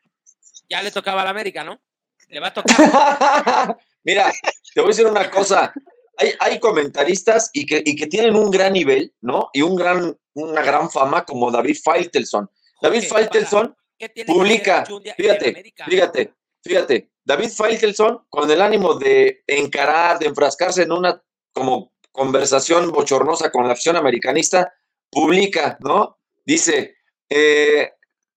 [0.68, 1.80] Ya le tocaba a la América, ¿no?
[2.26, 3.78] Le va a tocar.
[4.02, 4.32] Mira,
[4.74, 5.72] te voy a decir una cosa.
[6.16, 9.50] Hay, hay comentaristas y que, y que tienen un gran nivel, ¿no?
[9.52, 12.50] Y un gran, una gran fama como David Faitelson.
[12.80, 14.84] David Faitelson ¿Qué tiene que ver publica,
[15.16, 21.92] fíjate, fíjate, fíjate, David Faitelson con el ánimo de encarar, de enfrascarse en una como
[22.10, 24.72] conversación bochornosa con la afición americanista,
[25.08, 26.18] publica, ¿no?
[26.44, 26.96] Dice,
[27.28, 27.92] eh,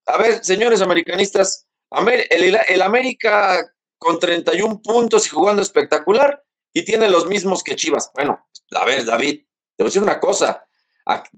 [0.06, 3.66] a ver, señores americanistas, Amer- el, el América
[3.98, 8.12] con 31 puntos y jugando espectacular y tiene los mismos que Chivas.
[8.14, 9.40] Bueno, a ver, David,
[9.76, 10.64] te voy a decir una cosa,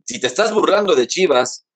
[0.06, 1.67] si te estás burlando de Chivas,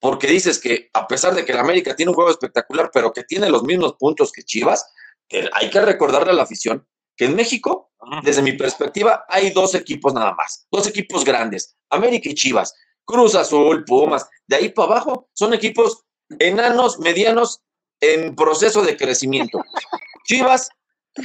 [0.00, 3.24] porque dices que a pesar de que el América tiene un juego espectacular, pero que
[3.24, 4.90] tiene los mismos puntos que Chivas,
[5.28, 6.86] que hay que recordarle a la afición
[7.16, 7.92] que en México,
[8.24, 13.34] desde mi perspectiva, hay dos equipos nada más, dos equipos grandes, América y Chivas, Cruz
[13.34, 16.04] Azul, Pumas, de ahí para abajo son equipos
[16.38, 17.60] enanos, medianos,
[18.00, 19.62] en proceso de crecimiento.
[20.24, 20.70] Chivas,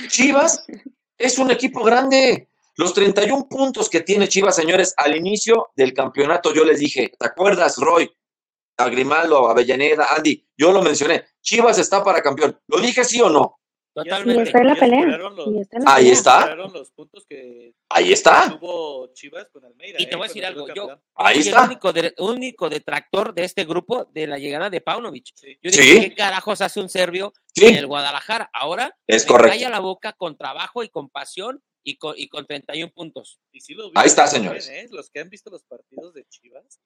[0.10, 0.66] Chivas
[1.18, 2.50] es un equipo grande.
[2.76, 7.26] Los 31 puntos que tiene Chivas, señores, al inicio del campeonato, yo les dije, ¿te
[7.26, 8.12] acuerdas, Roy?
[8.78, 12.60] A Grimaldo, a Avellaneda, Andy, yo lo mencioné, Chivas está para campeón.
[12.68, 13.60] ¿Lo dije sí o no?
[13.98, 14.44] Y Totalmente.
[14.44, 15.00] está en la Ya pelea.
[15.00, 16.14] superaron los- Y está en la Ahí pelea.
[16.14, 16.40] está.
[16.42, 18.50] superaron los puntos que Ahí está.
[18.60, 19.96] tuvo Chivas con Almeida.
[20.02, 20.18] Y te ¿eh?
[20.18, 20.90] voy a decir algo, yo.
[21.16, 21.60] Ahí yo está.
[21.64, 25.28] el único, de- único detractor de este grupo de la llegada de Paunovic.
[25.34, 25.58] Sí.
[25.64, 26.02] Yo dije, Sí.
[26.10, 27.68] ¿qué carajos hace un serbio Sí.
[27.68, 28.50] en el Guadalajara?
[28.54, 29.52] Ahora Es me correcto.
[29.54, 33.40] calla la boca con trabajo y con pasión y con, y con 31 puntos.
[33.54, 34.68] Y sí lo Ahí está, señores.
[34.70, 34.90] bien, ¿eh?
[34.92, 36.82] Los que han visto los partidos de Chivas,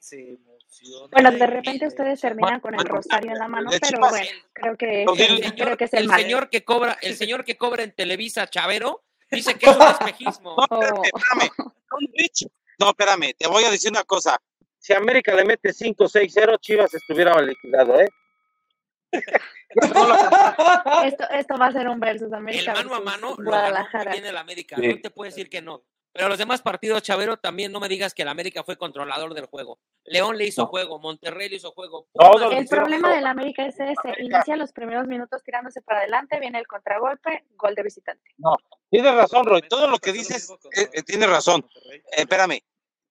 [0.00, 0.38] se.
[1.10, 4.76] Bueno, de repente ustedes terminan con el rosario en la mano, pero Chivas, bueno, creo
[4.76, 6.20] que, el- El creo señor, que es el, el mal.
[6.20, 10.56] señor que cobra, el señor que cobra en Televisa Chavero dice que es un espejismo.
[10.70, 12.50] No, espérame, espérame.
[12.78, 14.36] No, espérame, te voy a decir una cosa.
[14.78, 18.08] Si América le mete 5-6-0, Chivas estuviera liquidado, ¿eh?
[21.04, 24.12] Esto, esto va a ser un versus El América mano a mano lo Guadalajara.
[24.12, 24.76] bien el América.
[24.78, 24.88] Sí.
[24.88, 25.82] No te puedo decir que no.
[26.16, 29.44] Pero los demás partidos, Chavero, también no me digas que el América fue controlador del
[29.44, 29.78] juego.
[30.06, 30.68] León le hizo No.
[30.68, 32.08] juego, Monterrey le hizo juego.
[32.14, 36.58] Pumas El problema del América es ese, inicia los primeros minutos tirándose para adelante, viene
[36.58, 38.30] el contragolpe, gol de visitante.
[38.88, 39.60] Tienes razón, Roy.
[39.68, 41.68] Todo lo que dices, eh, eh, tienes razón.
[41.92, 42.60] Eh, espérame,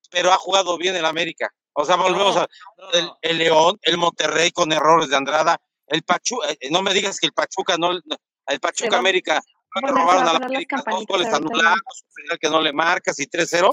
[0.10, 1.54] pero ha jugado bien el América.
[1.74, 5.62] O sea, volvemos No, a No, el, el León, el Monterrey con errores de Andrada,
[5.88, 8.16] el Pachuca, no me digas que el Pachuca no, no,
[8.48, 9.44] el Pachuca América,
[9.82, 12.06] no le robaron a la América, dos goles anulados,
[12.40, 13.72] que no le marcas y 3-0.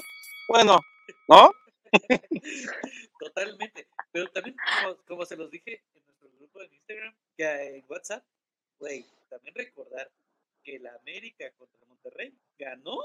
[0.48, 0.80] Bueno,
[1.28, 1.52] ¿no?
[3.18, 3.88] Totalmente.
[4.10, 8.24] Pero también, como, como se los dije en nuestro grupo en Instagram, que en WhatsApp,
[8.78, 10.10] güey, también recordar
[10.62, 12.98] que la América contra Monterrey ganó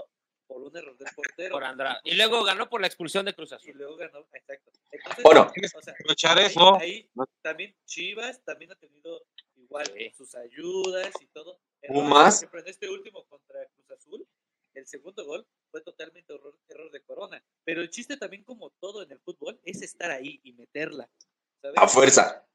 [0.48, 1.54] por un error del portero.
[1.54, 2.02] por Andrada.
[2.04, 3.74] Y luego ganó por la expulsión de Cruz Y Azul.
[3.78, 4.72] luego ganó, exacto.
[4.92, 5.52] Entonces, Bueno.
[5.76, 5.82] o
[6.16, 6.76] sea, eso.
[6.80, 7.10] ahí
[7.42, 10.12] también Chivas también ha tenido igual Sí.
[10.16, 11.60] sus ayudas y todo.
[11.88, 14.28] Por ejemplo, en este último contra Cruz Azul,
[14.74, 17.44] el segundo gol fue totalmente error, error de Corona.
[17.64, 21.10] Pero el chiste también, como todo en el fútbol, es estar ahí y meterla.
[21.62, 21.78] ¿sabes?
[21.78, 22.48] A fuerza.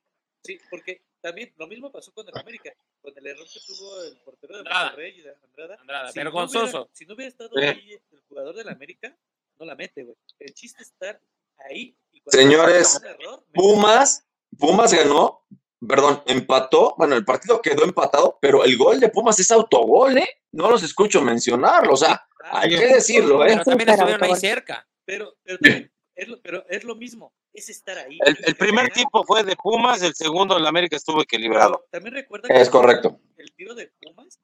[0.44, 4.16] Sí, porque también lo mismo pasó con el América, con el error que tuvo el
[4.18, 4.84] portero de Andrada.
[4.86, 5.76] Monterrey y de Andrada.
[5.80, 6.76] Andrada, Si no vergonzoso.
[6.82, 9.16] hubiera- si no hubiera estado ahí el jugador del América,
[9.58, 10.16] no la mete, güey.
[10.38, 11.20] El chiste es estar
[11.58, 11.96] ahí.
[12.10, 13.44] y Señores, error.
[13.54, 14.26] Pumas,
[14.58, 15.46] Pumas ganó,
[15.88, 20.28] perdón, empató, bueno, el partido quedó empatado, pero el gol de Pumas es autogol, ¿eh?
[20.52, 23.50] No los escucho mencionarlo, o sea, Ah, hay que decirlo, ¿eh?
[23.50, 24.86] Pero también estuvieron ahí cerca.
[25.04, 28.18] Pero, pero, también, es lo, pero es lo mismo, es estar ahí.
[28.24, 31.84] El, el primer tiempo fue de Pumas, el segundo en la América estuvo equilibrado.
[31.90, 33.20] Pero También recuerda Es correcto.
[33.36, 34.40] el tiro de Pumas,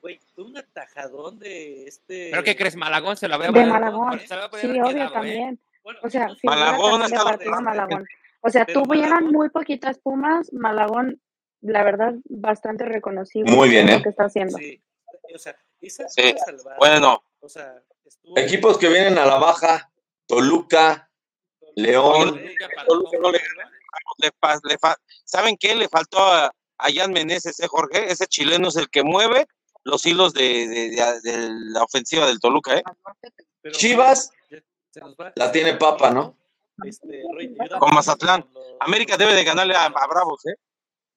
[0.00, 2.28] güey, fue un atajadón de este.
[2.30, 2.76] ¿Pero qué crees?
[2.76, 4.26] Malagón se la había De poner- Malagón, sí,
[4.66, 5.10] obvio quedado, ¿eh?
[5.12, 5.60] también.
[5.82, 8.06] Bueno, O sea, Malagón de estaba- partido Malagón.
[8.40, 11.20] O sea, Pero Malagón- muy poquitas Pumas, Malagón,
[11.62, 13.96] la verdad, bastante reconocible Muy bien, ¿eh?
[13.98, 14.56] lo que está haciendo.
[14.58, 14.80] Sí,
[15.34, 19.90] o sea, esa, Sí, salvada, Bueno, o sea, estuvo Equipos que vienen a la baja,
[20.26, 21.05] Toluca,
[21.76, 22.40] León.
[22.88, 23.40] Toluca no le
[24.18, 25.74] le fa- le fa- ¿Saben qué?
[25.74, 26.46] Le faltó a,
[26.78, 28.10] a Jan Meneses, ¿eh, Jorge?
[28.10, 29.46] Ese chileno es el que mueve
[29.84, 32.82] los hilos de, de- de- de la ofensiva del Toluca, ¿eh?
[33.62, 34.30] Pero, Chivas
[35.36, 36.36] la tiene Papa, ¿no?
[36.84, 38.48] Este, Roy, Con Mazatlán.
[38.52, 40.54] lo- América debe de ganarle a, a Bravos, ¿eh?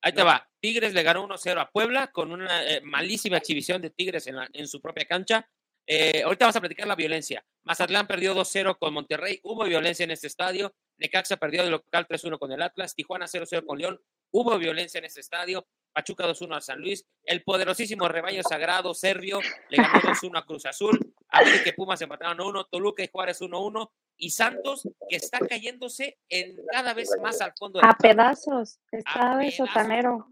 [0.01, 0.47] Ahí te va.
[0.61, 4.49] Tigres le ganó 1-0 a Puebla con una eh, malísima exhibición de Tigres en, la-
[4.53, 5.45] en su propia cancha.
[5.91, 7.43] Eh, ahorita vamos a platicar la violencia.
[7.63, 9.39] Mazatlán perdió 2-0 con Monterrey.
[9.41, 10.75] Hubo violencia en este estadio.
[10.97, 12.93] Necaxa perdió de local 3-1 con el Atlas.
[12.93, 13.99] Tijuana 0-0 con León.
[14.31, 15.67] Hubo violencia en este estadio.
[15.91, 17.07] Pachuca 2-1 a San Luis.
[17.23, 20.99] El poderosísimo rebaño sagrado serbio le ganó 2-1 a Cruz Azul.
[21.29, 23.89] América y Pumas empataron 1 Toluca y Juárez 1-1.
[24.17, 28.77] Y Santos, que está cayéndose en cada vez más al fondo de la A pedazos.
[28.91, 30.27] Está de sotanero.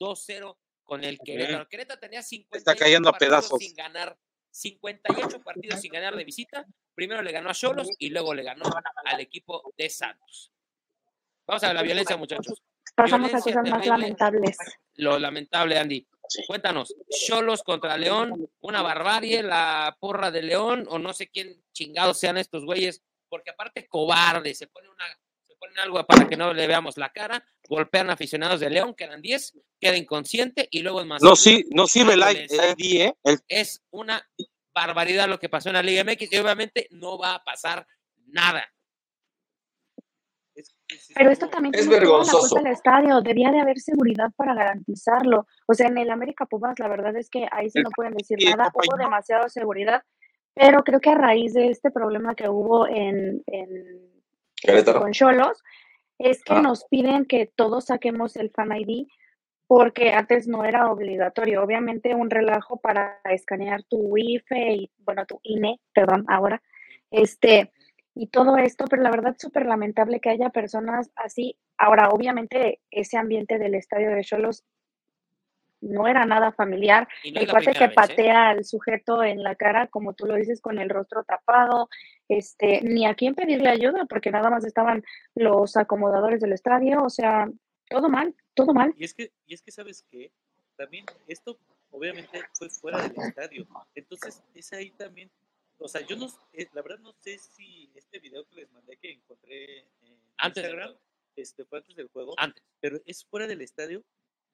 [0.00, 1.68] 2-0 con el Querétaro.
[1.68, 3.60] Querétaro tenía 58 Está cayendo a pedazos.
[3.60, 4.18] sin ganar.
[4.50, 6.66] 58 partidos sin ganar de visita.
[6.94, 8.64] Primero le ganó a Cholos y luego le ganó
[9.04, 10.52] al equipo de Santos.
[11.46, 12.62] Vamos a ver la violencia, muchachos.
[12.94, 13.88] Pasamos a cosas más terrible.
[13.88, 14.56] lamentables.
[14.94, 16.06] Lo lamentable, Andy.
[16.46, 22.18] Cuéntanos, Cholos contra León, una barbarie, la porra de León, o no sé quién chingados
[22.18, 25.04] sean estos güeyes, porque aparte cobardes, se pone una,
[25.48, 29.20] se ponen algo para que no le veamos la cara, golpean aficionados de León, quedan
[29.20, 31.22] 10, queda inconsciente y luego es más.
[31.22, 33.14] No, sí, no sirve el I- el ID, ¿eh?
[33.24, 34.22] El- Es una
[34.74, 37.86] barbaridad lo que pasó en la Liga MX y obviamente no va a pasar
[38.26, 38.64] nada.
[41.14, 42.56] Pero esto también Es vergonzoso.
[42.56, 43.20] del estadio.
[43.22, 45.46] Debía de haber seguridad para garantizarlo.
[45.66, 48.38] O sea, en el América Pumas, la verdad es que ahí sí no pueden decir
[48.40, 48.70] Sí, nada.
[48.74, 50.02] Hubo demasiada seguridad.
[50.54, 54.10] Pero creo que a raíz de este problema que hubo en, en
[54.92, 55.62] con Cholos,
[56.18, 56.60] es que Ah.
[56.60, 59.06] nos piden que todos saquemos el Fan ID
[59.70, 61.62] porque antes no era obligatorio.
[61.62, 66.60] Obviamente un relajo para escanear tu IFE y, bueno, tu INE, perdón, ahora,
[67.12, 67.70] este,
[68.12, 71.56] y todo esto, pero la verdad es súper lamentable que haya personas así.
[71.78, 74.64] Ahora, obviamente ese ambiente del estadio de Cholos
[75.80, 77.06] no era nada familiar.
[77.32, 77.94] No El cuate que vez, ¿eh?
[77.94, 81.88] patea al sujeto en la cara, como tú lo dices, con el rostro tapado,
[82.28, 85.04] este, ni a quién pedirle ayuda, porque nada más estaban
[85.36, 87.48] los acomodadores del estadio, o sea,
[87.90, 88.94] todo mal, todo mal.
[88.96, 90.32] Y es que, y es que sabes qué,
[90.76, 91.58] también esto
[91.90, 93.66] obviamente fue fuera del estadio.
[93.94, 95.30] Entonces, es ahí también,
[95.78, 98.96] o sea, yo no, eh, la verdad no sé si este video que les mandé
[98.96, 101.00] que encontré en Antes del Instagram, juego.
[101.36, 102.62] este fue antes del juego, Antes.
[102.80, 104.04] pero es fuera del estadio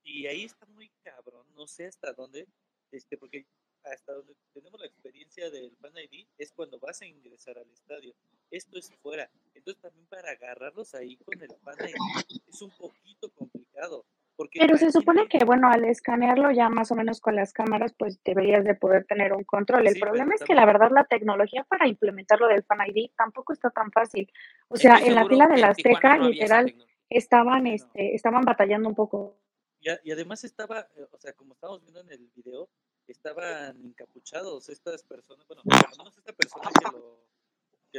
[0.02, 2.48] y ahí está muy cabrón, no sé hasta dónde,
[2.90, 3.46] este, porque
[3.82, 8.14] hasta donde tenemos la experiencia del Fan ID es cuando vas a ingresar al estadio.
[8.50, 9.28] Esto es fuera.
[9.54, 14.04] Entonces también para agarrarlos ahí con el ID es un poquito complicado.
[14.36, 17.94] Porque Pero se supone que, bueno, al escanearlo ya más o menos con las cámaras,
[17.98, 19.86] pues deberías de poder tener un control.
[19.86, 23.12] El Sí, problema es que la verdad la tecnología para implementar lo del Fan ID
[23.16, 24.30] tampoco está tan fácil.
[24.68, 26.76] O sea, en la fila de la Azteca, no literal,
[27.08, 27.70] estaban, no.
[27.70, 29.38] este, estaban batallando un poco.
[29.80, 32.68] Y, a- y además estaba, eh, o sea, como estábamos viendo en el video,
[33.06, 37.20] estaban encapuchados estas personas, bueno, esta persona que lo,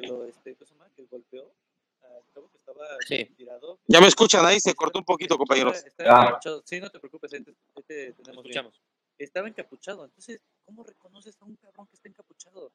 [0.01, 0.89] que lo, este, ¿cómo se llama?
[0.95, 1.53] Que golpeó,
[2.01, 3.25] al chavo que estaba Sí.
[3.36, 3.79] tirado.
[3.88, 5.83] Ya me escuchan ahí, se cortó un poquito, compañeros.
[5.86, 6.23] estaba Ah.
[6.27, 6.63] encapuchado.
[6.65, 8.57] Sí, no te preocupes, ahí te, ahí te tenemos bien.
[8.57, 8.81] escuchamos.
[9.17, 12.71] Estaba encapuchado, entonces, ¿cómo reconoces a un cabrón que está encapuchado?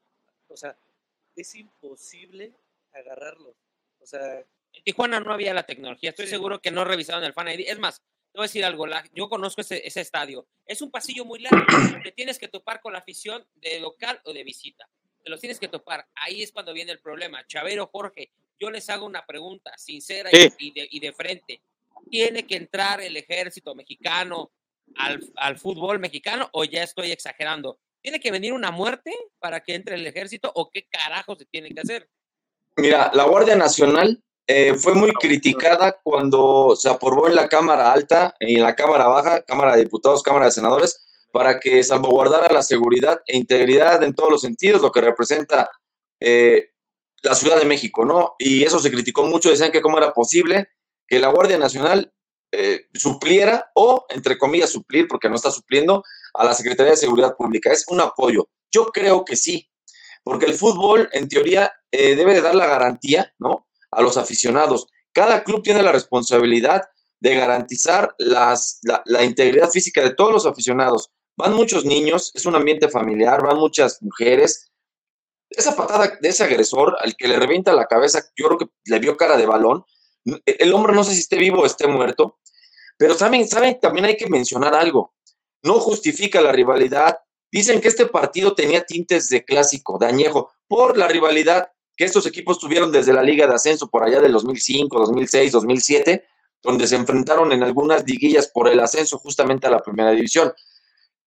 [0.49, 0.77] O sea,
[1.37, 2.53] es imposible
[2.93, 3.55] agarrarlo.
[4.01, 6.11] O sea, En Tijuana no había la tecnología.
[6.11, 6.31] Estoy Sí.
[6.31, 7.69] seguro que no revisaron el Fan ID.
[7.69, 7.99] Es más,
[8.33, 8.87] te voy a decir algo.
[8.87, 10.47] la- yo conozco ese, ese estadio.
[10.65, 11.57] Es un pasillo muy largo.
[12.09, 14.89] Te tienes que topar con la afición de local o de visita.
[15.23, 16.07] Te los tienes que topar.
[16.15, 17.47] Ahí es cuando viene el problema.
[17.47, 20.49] Chavero, Jorge, yo les hago una pregunta sincera y- Sí.
[20.59, 21.61] y, de, y de frente.
[22.11, 24.51] ¿Tiene que entrar el ejército mexicano
[24.97, 27.79] al, al fútbol mexicano o ya estoy exagerando?
[28.01, 31.71] ¿Tiene que venir una muerte para que entre el ejército o qué carajo se tiene
[31.71, 32.09] que hacer?
[32.77, 38.35] Mira, la Guardia Nacional eh, fue muy criticada cuando se aprobó en la Cámara Alta
[38.41, 42.63] y en la Cámara Baja, Cámara de Diputados, Cámara de Senadores, para que salvaguardara la
[42.63, 45.71] seguridad e integridad en todos los sentidos, lo que representa
[46.21, 46.69] eh,
[47.23, 48.35] la Ciudad de México, ¿no?
[48.39, 50.69] Y eso se criticó mucho, decían que cómo era posible
[51.09, 52.13] que la Guardia Nacional
[52.53, 56.05] eh, supliera o, entre comillas, suplir, porque no está supliendo,
[56.35, 57.73] a la Secretaría de Seguridad Pública.
[57.73, 58.49] Es un apoyo.
[58.71, 59.71] Yo creo que sí,
[60.23, 63.69] porque el fútbol, en teoría, eh, debe de dar la garantía, ¿no?
[63.91, 64.87] A los aficionados.
[65.13, 66.83] Cada club tiene la responsabilidad
[67.21, 68.59] de garantizar la,
[69.05, 71.11] la integridad física de todos los aficionados.
[71.37, 74.71] Van muchos niños, es un ambiente familiar, van muchas mujeres.
[75.49, 78.99] Esa patada de ese agresor al que le revienta la cabeza, yo creo que le
[78.99, 79.85] vio cara de balón.
[80.45, 82.39] El hombre no sé si esté vivo o esté muerto,
[82.97, 85.15] pero saben, saben, también hay que mencionar algo.
[85.63, 87.19] No justifica la rivalidad.
[87.51, 91.69] Dicen que este partido tenía tintes de clásico, de añejo, por la rivalidad.
[91.95, 96.25] que estos equipos tuvieron desde la Liga de Ascenso por allá del 2005, 2006, 2007,
[96.63, 100.53] donde se enfrentaron en algunas liguillas por el ascenso justamente a la primera división.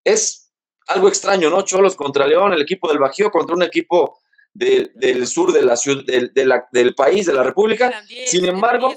[0.06, 0.52] Es
[0.86, 1.62] algo extraño, ¿no?
[1.62, 4.20] Cholos contra León, el equipo del Bajío contra un equipo
[4.54, 8.04] del sur de la ciudad, del, del país, de la República.
[8.26, 8.94] Sin embargo,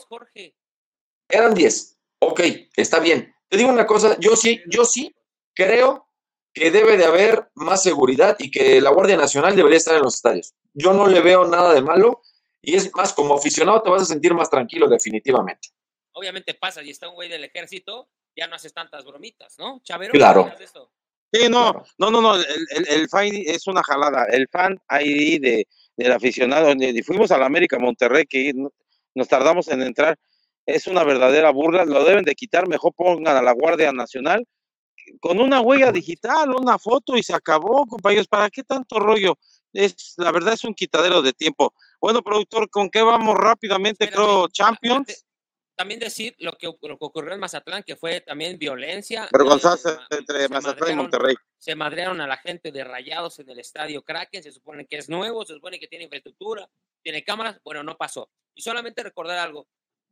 [1.28, 1.98] eran 10.
[2.20, 2.42] Ok,
[2.76, 3.34] está bien.
[3.48, 5.16] Te digo una cosa, yo sí, yo sí
[5.56, 6.08] creo
[6.54, 10.16] que debe de haber más seguridad y que la Guardia Nacional debería estar en los
[10.16, 10.54] estadios.
[10.74, 12.22] Yo no le veo nada de malo
[12.62, 15.70] y es más, como aficionado te vas a sentir más tranquilo definitivamente.
[16.12, 19.82] Obviamente pasa y está un güey del ejército, ya no haces tantas bromitas, ¿no?
[19.84, 20.52] Chavero, claro.
[21.32, 24.26] Sí, no, no, no, no, el, el, el, fan es una jalada.
[24.26, 26.74] El fan ID de, del aficionado,
[27.06, 28.54] fuimos a la América Monterrey, que
[29.14, 30.18] nos tardamos en entrar,
[30.66, 34.46] es una verdadera burla, lo deben de quitar, mejor pongan a la Guardia Nacional
[35.20, 39.38] con una huella digital, una foto y se acabó, compañeros, ¿para qué tanto rollo?
[39.74, 41.74] Es, la verdad es un quitadero de tiempo.
[42.00, 44.10] Bueno, productor, ¿con qué vamos rápidamente?
[44.10, 45.26] Creo Champions
[45.80, 49.30] también decir lo que, lo que, ocurrió en Mazatlán, que fue también violencia.
[49.32, 51.36] Vergonzosa eh, entre Mazatlán y Monterrey.
[51.58, 55.08] Se madrearon a la gente de rayados en el estadio Kraken, se supone que es
[55.08, 56.70] nuevo, se supone que tiene infraestructura,
[57.02, 58.30] tiene cámaras, bueno, no pasó.
[58.56, 59.70] Y solamente recordar algo,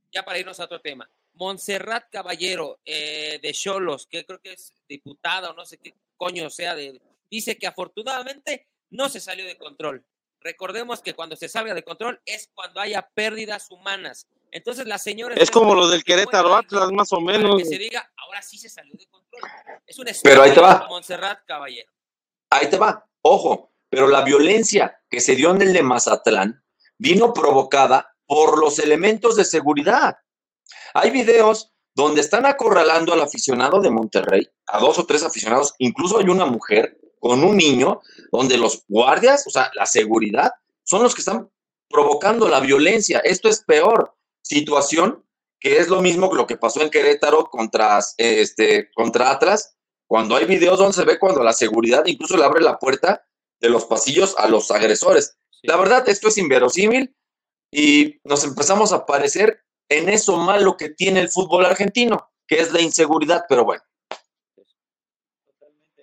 [0.10, 1.12] ya para irnos a otro tema.
[1.34, 6.50] Montserrat Caballero eh, de Cholos, que creo que es diputada o no sé qué coño
[6.50, 10.06] sea, de, dice que afortunadamente no se salió de control.
[10.40, 14.28] Recordemos que cuando se salga de control es cuando haya pérdidas humanas.
[14.52, 15.36] Entonces la señora...
[15.36, 17.58] Es como lo del Querétaro Atlas, más o menos.
[17.58, 19.42] Que se diga, ahora sí se salió de control.
[19.86, 20.86] Es un Pero ahí te va.
[20.90, 21.92] Montserrat Caballero.
[22.50, 23.06] Ahí te va.
[23.22, 26.64] Ojo, pero la violencia que se dio en el de Mazatlán
[26.98, 30.18] vino provocada por los elementos de seguridad.
[30.94, 36.20] Hay videos donde están acorralando al aficionado de Monterrey, a dos o tres aficionados, incluso
[36.20, 40.52] hay una mujer con un niño, donde los guardias, o sea, la seguridad,
[40.84, 41.50] son los que están
[41.90, 43.20] provocando la violencia.
[43.20, 44.17] Esto es peor
[44.48, 45.26] situación,
[45.60, 49.78] que es lo mismo que lo que pasó en Querétaro contra, este, contra Atlas,
[50.08, 53.28] cuando hay videos donde se ve cuando la seguridad incluso le abre la puerta
[53.60, 55.38] de los pasillos a los agresores.
[55.64, 57.16] La verdad, esto es inverosímil
[57.72, 62.72] y nos empezamos a parecer en eso malo que tiene el fútbol argentino, que es
[62.72, 63.84] la inseguridad, pero bueno.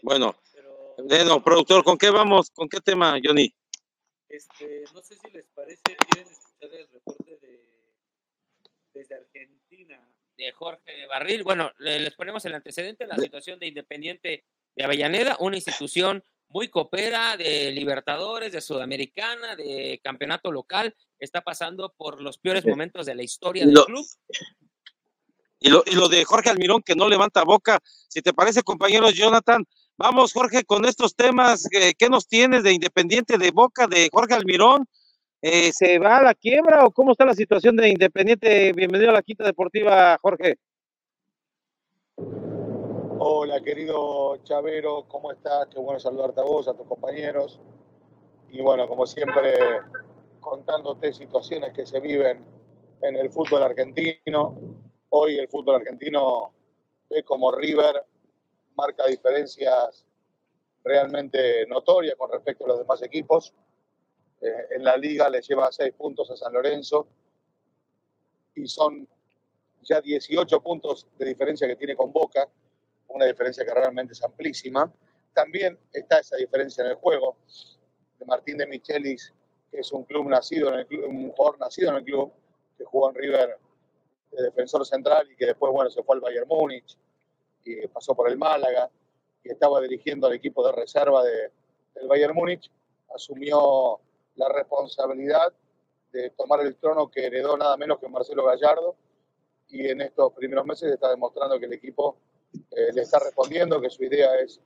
[0.03, 0.37] Bueno,
[0.99, 2.51] bueno, productor, ¿con qué vamos?
[2.51, 3.55] ¿Con qué tema, Johnny?
[4.29, 7.44] Este, no sé si les parece, quieren escuchar el reporte de
[8.95, 10.01] desde Argentina.
[10.37, 11.45] De Jorge Barril.
[11.45, 17.37] Bueno, les ponemos el antecedente, la situación de Independiente de Avellaneda, una institución muy copera
[17.37, 23.23] de Libertadores, de Sudamericana, de campeonato local, está pasando por los peores momentos de la
[23.23, 24.07] historia del club.
[25.61, 27.79] Y lo, y lo de Jorge Almirón, que no levanta boca.
[28.09, 29.65] Si te parece, compañero Jonathan,
[29.97, 31.67] vamos, Jorge, con estos temas.
[31.73, 34.87] Eh, ¿Qué nos tienes de Independiente de Boca, de Jorge Almirón?
[35.47, 38.73] Eh, ¿Se va a la quiebra o cómo está la situación de Independiente?
[38.73, 40.57] Bienvenido a la Quinta Deportiva, Jorge.
[43.19, 45.67] Hola, querido Chavero, ¿cómo estás?
[45.67, 47.61] Qué bueno saludarte a vos, a tus compañeros.
[48.49, 49.53] Y bueno, como siempre,
[50.41, 52.43] contándote situaciones que se viven
[53.03, 54.59] en el fútbol argentino.
[55.11, 56.55] Hoy el fútbol argentino
[57.11, 58.03] ve como River
[58.77, 60.07] marca diferencias
[60.83, 63.53] realmente notorias con respecto a los demás equipos.
[64.45, 67.09] Eh, en la liga le lleva seis puntos a San Lorenzo
[68.55, 69.09] y son
[69.81, 72.47] ya 18 puntos de diferencia que tiene con Boca,
[73.09, 74.93] una diferencia que realmente es amplísima.
[75.33, 77.39] También está esa diferencia en el juego
[78.19, 79.33] de Martín de Michelis,
[79.71, 82.31] que es un club nacido en el club, un jugador nacido en el club,
[82.77, 83.59] que jugó en River
[84.31, 86.99] de defensor central y que después bueno se fue al Bayern Múnich
[87.65, 88.91] y pasó por el Málaga
[89.43, 91.51] y estaba dirigiendo al equipo de reserva de,
[91.95, 92.71] del Bayern Múnich,
[93.15, 94.01] asumió
[94.37, 95.53] la responsabilidad
[96.13, 98.97] de tomar el trono que heredó nada menos que Marcelo Gallardo
[99.69, 102.17] y en estos primeros meses está demostrando que el equipo
[102.71, 104.61] eh, le está respondiendo, que su idea es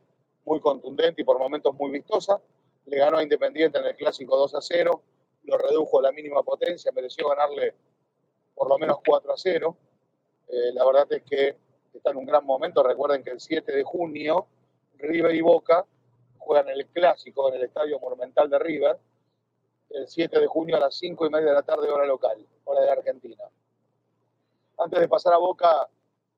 [0.44, 2.40] muy contundente y por momentos muy vistosa.
[2.86, 5.02] Le ganó a Independiente en el clásico 2 a 0,
[5.44, 7.74] lo redujo a la mínima potencia, mereció ganarle
[8.54, 9.76] por lo menos 4 a 0.
[10.48, 11.56] Eh, la verdad es que
[11.94, 12.82] está en un gran momento.
[12.82, 14.46] Recuerden que el 7 de junio
[14.98, 15.86] River y Boca
[16.38, 18.98] juegan el clásico en el Estadio Monumental de River
[19.90, 22.82] el 7 de junio a las 5 y media de la tarde, hora local, hora
[22.82, 23.44] de Argentina.
[24.78, 25.88] Antes de pasar a Boca,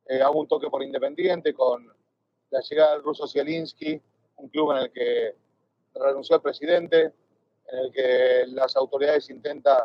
[0.06, 1.86] eh, hago un toque por Independiente con
[2.50, 4.00] la llegada del ruso Zielinski,
[4.36, 5.34] un club en el que
[5.94, 7.12] renunció el presidente,
[7.66, 9.84] en el que las autoridades intentan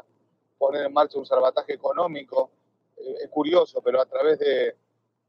[0.57, 2.51] poner en marcha un salvataje económico.
[2.97, 4.75] Eh, es curioso, pero a través de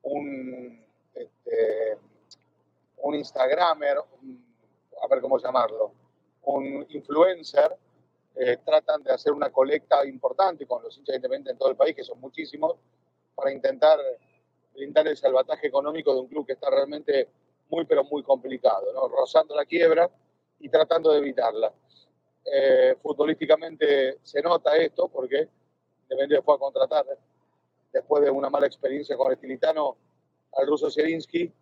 [0.02, 0.84] un,
[1.14, 1.98] este,
[2.98, 5.92] un Instagramer, a ver cómo llamarlo,
[6.42, 7.76] un influencer,
[8.36, 11.96] eh, tratan de hacer una colecta importante con los hinchas independientes en todo el país,
[11.96, 12.76] que son muchísimos,
[13.34, 13.98] para intentar
[14.74, 17.28] brindar el salvataje económico de un club que está realmente
[17.68, 19.08] muy, pero muy complicado, ¿no?
[19.08, 20.10] rozando la quiebra
[20.60, 21.72] y tratando de evitarla.
[22.44, 25.48] Eh, futbolísticamente se nota esto porque
[26.08, 27.04] Independiente fue a contratar
[27.92, 29.96] después de una mala experiencia con el Tilitano
[30.52, 31.52] al ruso Zielinski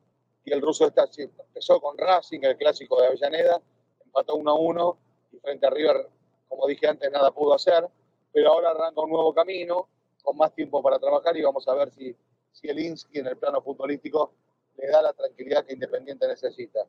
[0.45, 3.63] y el ruso está, empezó con Racing, el clásico de Avellaneda,
[4.05, 4.99] empató 1 a 1
[5.33, 6.09] y frente a River,
[6.55, 7.85] como dije antes, nada pudo hacer,
[8.33, 9.89] pero ahora arranca un nuevo camino
[10.23, 12.15] con más tiempo para trabajar y vamos a ver si
[12.55, 14.33] Zielinski en el plano futbolístico
[14.77, 16.87] le da la tranquilidad que Independiente necesita.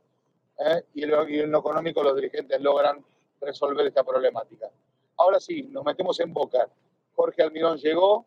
[0.60, 0.84] ¿eh?
[0.94, 3.04] Y, y en lo económico los dirigentes logran
[3.42, 4.70] resolver esta problemática.
[5.18, 6.70] Ahora sí, nos metemos en Boca.
[7.16, 8.26] Jorge Almirón llegó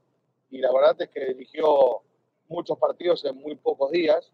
[0.51, 2.03] y la verdad es que dirigió
[2.49, 4.33] muchos partidos en muy pocos días.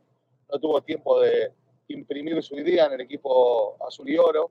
[0.51, 1.53] No tuvo tiempo de
[1.89, 4.51] imprimir su idea en el equipo azul y oro.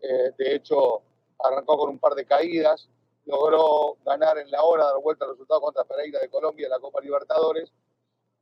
[0.00, 1.02] Eh, de hecho,
[1.42, 2.88] arrancó con un par de caídas.
[3.26, 6.80] Logró ganar en la hora, dar vuelta al resultado contra Pereira de Colombia en la
[6.80, 7.72] Copa Libertadores.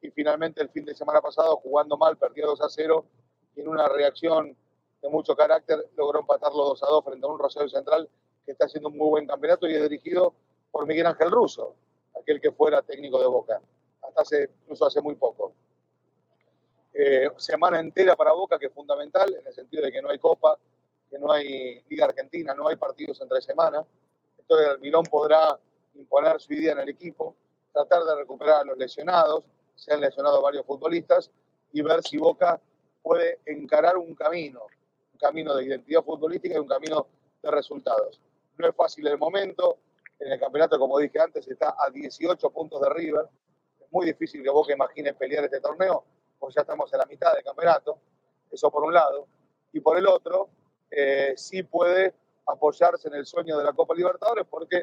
[0.01, 3.05] Y finalmente, el fin de semana pasado, jugando mal, perdió 2 a 0.
[3.57, 4.57] Y en una reacción
[5.03, 8.09] de mucho carácter, logró empatarlo 2 a 2 frente a un Rosario Central
[8.45, 10.33] que está haciendo un muy buen campeonato y es dirigido
[10.71, 11.75] por Miguel Ángel Russo,
[12.19, 13.61] aquel que fuera técnico de Boca,
[14.03, 15.53] hasta hace, incluso hace muy poco.
[16.95, 20.19] Eh, semana entera para Boca, que es fundamental, en el sentido de que no hay
[20.19, 20.59] Copa,
[21.11, 23.85] que no hay Liga Argentina, no hay partidos entre semana.
[24.39, 25.59] Entonces el Milón podrá
[25.95, 27.35] imponer su idea en el equipo,
[27.73, 29.45] tratar de recuperar a los lesionados,
[29.75, 31.31] se han lesionado varios futbolistas,
[31.73, 32.61] y ver si Boca
[33.03, 34.63] puede encarar un camino,
[35.13, 37.07] un camino de identidad futbolística y un camino
[37.43, 38.21] de resultados.
[38.57, 39.79] No es fácil el momento,
[40.19, 43.27] en el campeonato, como dije antes, está a 18 puntos de River.
[43.81, 46.05] Es muy difícil que Boca imagine pelear este torneo,
[46.39, 47.99] porque ya estamos en la mitad del campeonato.
[48.51, 49.27] Eso por un lado.
[49.73, 50.49] Y por el otro,
[50.91, 52.15] eh, sí puede
[52.47, 54.81] apoyarse en el sueño de la Copa Libertadores porque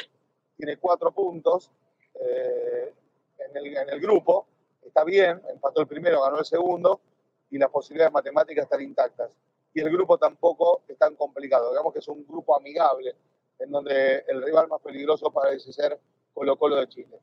[0.55, 1.71] tiene cuatro puntos
[2.13, 2.93] eh,
[3.39, 4.47] en, el, en el grupo.
[4.85, 7.01] Está bien, empató el primero, ganó el segundo
[7.49, 9.31] y las posibilidades matemáticas están intactas.
[9.73, 11.71] Y el grupo tampoco es tan complicado.
[11.71, 13.15] Digamos que es un grupo amigable
[13.59, 15.99] en donde el rival más peligroso parece ser
[16.33, 17.19] Colo Colo de Chile.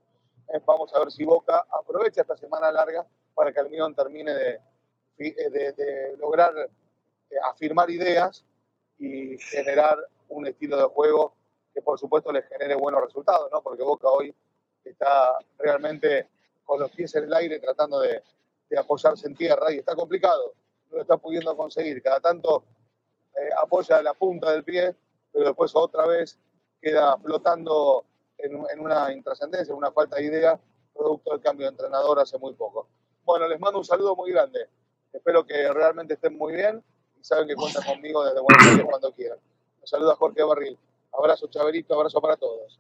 [0.53, 4.61] Eh, vamos a ver si Boca aprovecha esta semana larga para que Almirón termine de,
[5.17, 6.53] de, de lograr
[7.31, 8.45] eh, afirmar ideas
[9.03, 9.99] y generar
[10.29, 11.35] un estilo de juego
[11.75, 13.61] que por supuesto le genere buenos resultados, ¿no?
[13.63, 14.35] Porque Boca hoy
[14.85, 16.29] está realmente
[16.65, 18.23] con los pies en el aire tratando de,
[18.71, 20.55] de apoyarse en tierra y está complicado,
[20.91, 22.01] no lo está pudiendo conseguir.
[22.03, 22.65] Cada tanto
[23.37, 24.95] eh, apoya la punta del pie
[25.33, 26.39] pero después otra vez
[26.81, 28.05] queda flotando
[28.37, 30.61] en, en una intrascendencia, en una falta de idea,
[30.95, 32.87] producto del cambio de entrenador hace muy poco.
[33.25, 34.69] Bueno, les mando un saludo muy grande.
[35.13, 36.85] Espero que realmente estén muy bien
[37.23, 39.39] saben que cuentan conmigo desde Buenos Aires cuando quieran.
[39.81, 40.79] Un saludo a Jorge Barril.
[41.13, 42.79] Abrazo, Chaverito, abrazo para todos.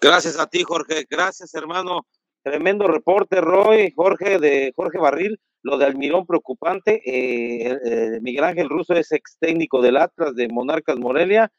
[0.00, 1.06] Gracias a ti, Jorge.
[1.10, 2.06] Gracias, hermano.
[2.42, 5.40] Tremendo reporte, Roy, Jorge, de Jorge Barril.
[5.62, 7.02] Lo de Almirón preocupante.
[7.04, 11.50] Eh, eh, Miguel Ángel Russo es ex técnico del Atlas de Monarcas Morelia.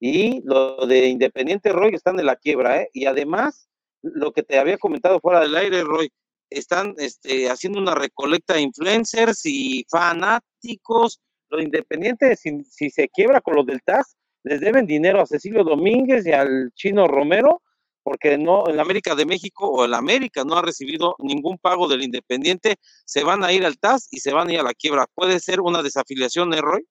[0.00, 2.80] Y lo de Independiente, Roy, están en la quiebra.
[2.80, 2.90] ¿eh?
[2.92, 3.68] Y además,
[4.00, 6.10] lo que te había comentado fuera del aire, Roy,
[6.54, 11.20] están este, haciendo una recolecta de influencers y fanáticos.
[11.48, 15.64] Lo de Independiente, si, se quiebra con los del TAS, les deben dinero a Cecilio
[15.64, 17.62] Domínguez y al Chino Romero
[18.02, 22.02] porque no, en América de México o el América no ha recibido ningún pago del
[22.02, 25.06] Independiente, se van a ir al TAS y se van a ir a la quiebra.
[25.14, 26.84] ¿Puede ser una desafiliación, ¿eh, Roy?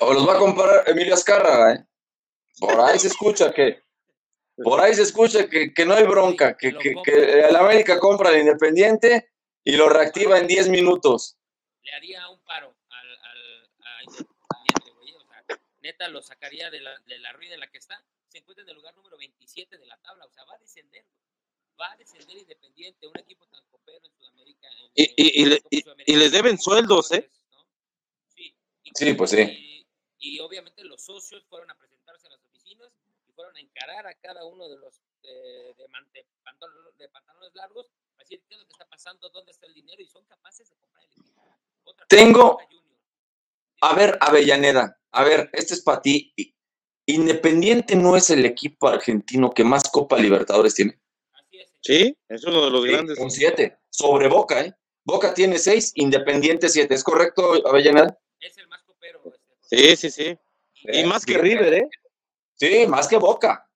[0.00, 1.84] O los va a comprar Emilio Azcárraga, ¿eh?
[2.58, 3.82] Por ahí se escucha que,
[4.62, 8.30] por ahí se escucha que, que no hay bronca, que, que, que el América compra
[8.30, 9.30] al Independiente
[9.64, 11.36] y lo reactiva en 10 minutos.
[11.82, 15.14] Le haría un paro al, al a Independiente, güey.
[15.14, 15.44] O sea,
[15.80, 18.70] neta lo sacaría de la, de la ruina en la que está se encuentra en
[18.70, 21.04] el lugar número 27 de la tabla, o sea, va a descender,
[21.80, 24.68] va a descender Independiente, un equipo tan copero en Sudamérica.
[24.68, 27.28] En, y, y, y, le, y, les deben sueldos, ¿eh?
[27.50, 27.66] ¿no?
[28.28, 28.56] Sí,
[28.94, 29.86] sí, pues sí.
[30.18, 32.92] Y, obviamente los socios fueron a presentarse a las oficinas
[33.26, 37.54] y fueron a encarar a cada uno de los eh, de, mante, pantalones, de, pantalones,
[37.54, 37.86] largos
[38.16, 40.68] para decir qué es lo que está pasando, dónde está el dinero y son capaces
[40.70, 41.42] de comprar el equipo.
[41.84, 42.58] Otra Tengo,
[43.82, 46.32] a ver, Avellaneda, a ver, este es para ti.
[47.06, 51.00] Independiente no es el equipo argentino que más Copa Libertadores tiene.
[51.82, 53.18] Sí, es uno de los Sí, grandes.
[53.18, 53.78] un 7.
[53.88, 54.74] Sobre Boca, ¿eh?
[55.04, 56.94] Boca tiene 6, Independiente 7.
[56.94, 58.18] ¿Es correcto, Avellaneda?
[58.38, 59.22] Es el más copero.
[59.62, 60.38] Sí, sí, sí.
[60.74, 61.88] Y más que River, ¿eh?
[62.60, 63.66] Sí, más que Boca.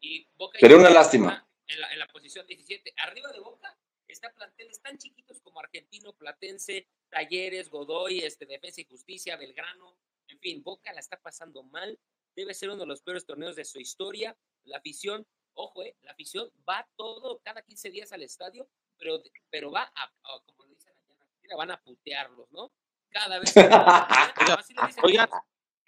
[0.00, 1.46] Y Boca Pero una lástima.
[1.68, 2.94] En la, en la posición 17.
[2.96, 8.84] Arriba de Boca está planteles tan chiquitos como Argentino, Platense, Talleres, Godoy, este, Defensa y
[8.84, 9.98] Justicia, Belgrano.
[10.28, 11.98] En fin, Boca la está pasando mal
[12.34, 14.36] debe ser uno de los peores torneos de su historia.
[14.64, 18.68] La afición, ojo, eh, la afición va todo, cada 15 días al estadio,
[18.98, 22.72] pero, pero va a, a- como le dicen allá en Argentina, van a putearlos, ¿no?
[23.10, 23.52] Cada vez.
[23.54, 23.60] que-
[24.58, 25.28] así le dicen Oigan,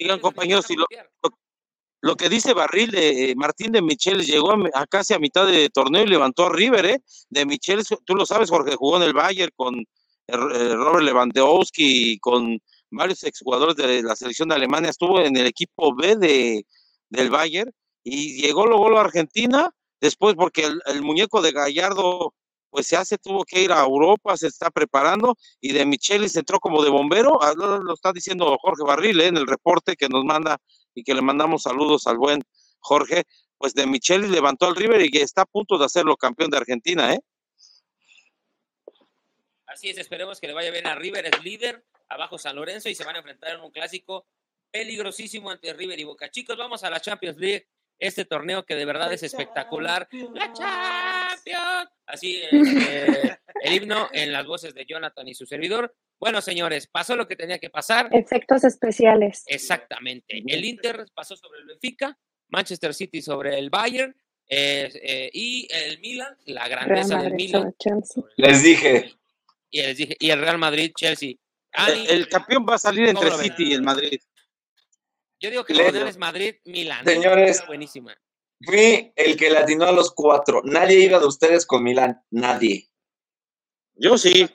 [0.00, 0.86] oigan, compañeros, y lo,
[1.22, 1.38] lo-
[2.00, 5.46] lo que dice Barril de eh, Martín de Micheles llegó a, a casi a mitad
[5.46, 7.02] de torneo y levantó a River, ¿eh?
[7.28, 9.84] De Micheles, tú lo sabes, Jorge, jugó en el Bayern con eh,
[10.28, 15.46] eh, Robert Lewandowski y con varios exjugadores de la selección de Alemania, estuvo en el
[15.46, 16.66] equipo B de,
[17.08, 17.72] del Bayern
[18.04, 19.70] y llegó luego a Argentina,
[20.00, 22.34] después porque el, muñeco de Gallardo
[22.70, 26.60] pues se hace, tuvo que ir a Europa, se está preparando y de Michelis entró
[26.60, 29.26] como de bombero, ah, lo, lo está diciendo Jorge Barril ¿eh?
[29.28, 30.58] en el reporte que nos manda
[30.94, 32.42] y que le mandamos saludos al buen
[32.80, 33.24] Jorge,
[33.56, 36.58] pues de Michelis levantó al River y que está a punto de hacerlo campeón de
[36.58, 37.20] Argentina, ¿eh?
[39.66, 42.94] Así es, esperemos que le vaya bien a River, es líder, abajo San Lorenzo y
[42.94, 44.26] se van a enfrentar en un clásico
[44.70, 46.30] peligrosísimo ante River y Boca.
[46.30, 47.68] Chicos, vamos a la Champions League,
[47.98, 50.08] este torneo que de verdad es espectacular.
[50.34, 51.90] ¡La Champions!
[52.06, 55.94] Así, este, el himno en las voces de Jonathan y su servidor.
[56.18, 58.08] Bueno, señores, pasó lo que tenía que pasar.
[58.12, 59.44] Efectos especiales.
[59.46, 60.42] Exactamente.
[60.46, 62.18] El Inter pasó sobre el Benfica,
[62.48, 64.14] Manchester City sobre el Bayern
[64.48, 67.74] eh, eh, y el Milan, la grandeza del Milan.
[67.78, 68.32] sobre.
[68.36, 69.14] Les dije.
[69.70, 71.34] Y les dije, y el Real Madrid, Chelsea.
[71.72, 73.44] El, el campeón va a salir ¿Cómo entre?
[73.44, 74.20] City y el Madrid.
[75.40, 77.06] Yo digo que Le- la final es Madrid, Milan.
[77.08, 77.12] ¿eh?
[77.12, 77.62] Señores.
[77.66, 78.16] Buenísima.
[78.60, 80.62] Fui el que latinó a los cuatro.
[80.64, 82.20] Nadie iba de ustedes con Milán.
[82.30, 82.88] Nadie.
[83.94, 84.48] Yo sí.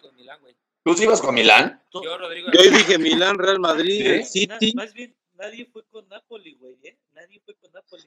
[0.85, 1.81] ¿Tú sí ibas con Milán?
[1.93, 2.49] Yo, Rodrigo.
[2.51, 4.73] Yo dije Milán, Real Madrid, Na- City.
[4.75, 6.97] más bien, nadie fue con Napoli, güey, ¿eh?
[7.13, 8.03] Nadie fue con Napoli.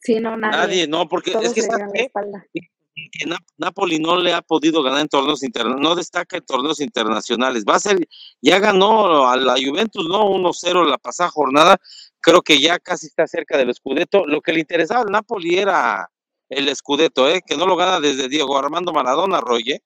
[0.00, 0.56] Sí, no, nadie.
[0.56, 2.10] Nadie, no, porque Todos es que le
[3.58, 7.64] Napoli no le ha podido ganar en torneos internacionales, no destaca en torneos internacionales.
[7.68, 7.98] Va a ser,
[8.40, 10.24] ya ganó a la Juventus, ¿no?
[10.30, 11.78] 1-0 la pasada jornada.
[12.24, 14.24] Creo que ya casi está cerca del Scudetto.
[14.26, 16.08] Lo que le interesaba al Napoli era
[16.48, 17.42] el Scudetto, ¿eh?
[17.46, 19.80] Que no lo gana desde Diego Armando Maradona, Roy, ¿eh?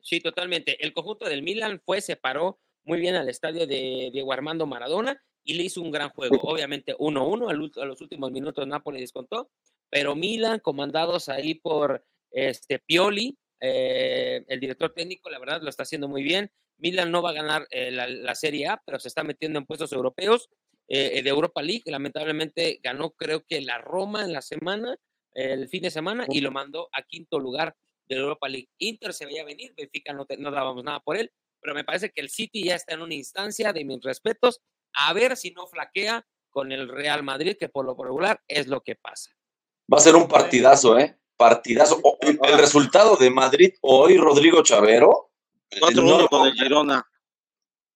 [0.00, 0.82] Sí, totalmente.
[0.82, 5.22] El conjunto del Milan fue, se paró muy bien al estadio de Diego Armando Maradona
[5.44, 6.38] y le hizo un gran juego.
[6.42, 9.50] Obviamente 1-1, al ult- a los últimos minutos Napoli descontó,
[9.90, 15.82] pero Milan, comandados ahí por este Pioli, eh, el director técnico, la verdad lo está
[15.82, 16.50] haciendo muy bien.
[16.78, 19.66] Milan no va a ganar eh, la, la Serie A, pero se está metiendo en
[19.66, 20.48] puestos europeos
[20.90, 21.84] eh, de Europa League.
[21.86, 24.96] Lamentablemente ganó, creo que la Roma en la semana,
[25.32, 27.74] el fin de semana, y lo mandó a quinto lugar
[28.08, 28.68] de Europa League.
[28.78, 31.30] Inter se veía venir, Benfica no, te- no dábamos nada por él,
[31.60, 34.60] pero me parece que el City ya está en una instancia de mis respetos,
[34.92, 38.80] a ver si no flaquea con el Real Madrid, que por lo regular es lo
[38.82, 39.30] que pasa.
[39.92, 41.16] Va a ser un partidazo, ¿eh?
[41.36, 42.02] Partidazo.
[42.20, 45.30] El, el resultado de Madrid hoy, Rodrigo Chavero.
[45.70, 47.06] 4-1 no, con el Girona.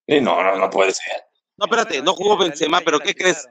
[0.07, 1.25] No, no, no puede ser.
[1.57, 3.49] No, espérate, no jugó Benzema, pero ¿qué crees?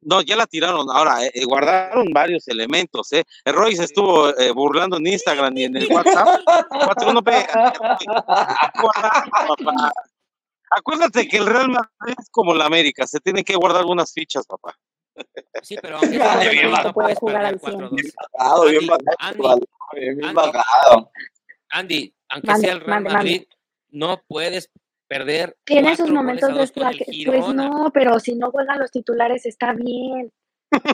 [0.00, 0.90] No, ya la tiraron.
[0.90, 3.24] Ahora, eh, eh, guardaron varios elementos, ¿eh?
[3.44, 6.40] El Roy se estuvo eh, burlando en Instagram y en el WhatsApp.
[6.70, 7.46] 4-1, pe-
[8.80, 9.92] guardaron, papá.
[10.70, 14.46] Acuérdate que el Real Madrid es como la América, se tienen que guardar algunas fichas,
[14.46, 14.74] papá.
[15.62, 16.08] Sí, pero aunque
[16.50, 17.74] bien no puedes jugar al cien.
[17.74, 18.12] 4-2.
[18.38, 19.62] Bajado, bien Andy, bajado, Andy, vale,
[20.00, 20.36] bien, bien
[21.70, 22.14] Andy.
[22.30, 23.30] aunque Mande, sea el Real mande, mande.
[23.30, 23.46] Madrid,
[23.90, 24.70] no puedes
[25.12, 27.04] perder Tiene sus momentos de flaque.
[27.26, 30.32] Pues no, pero si no juegan los titulares está bien.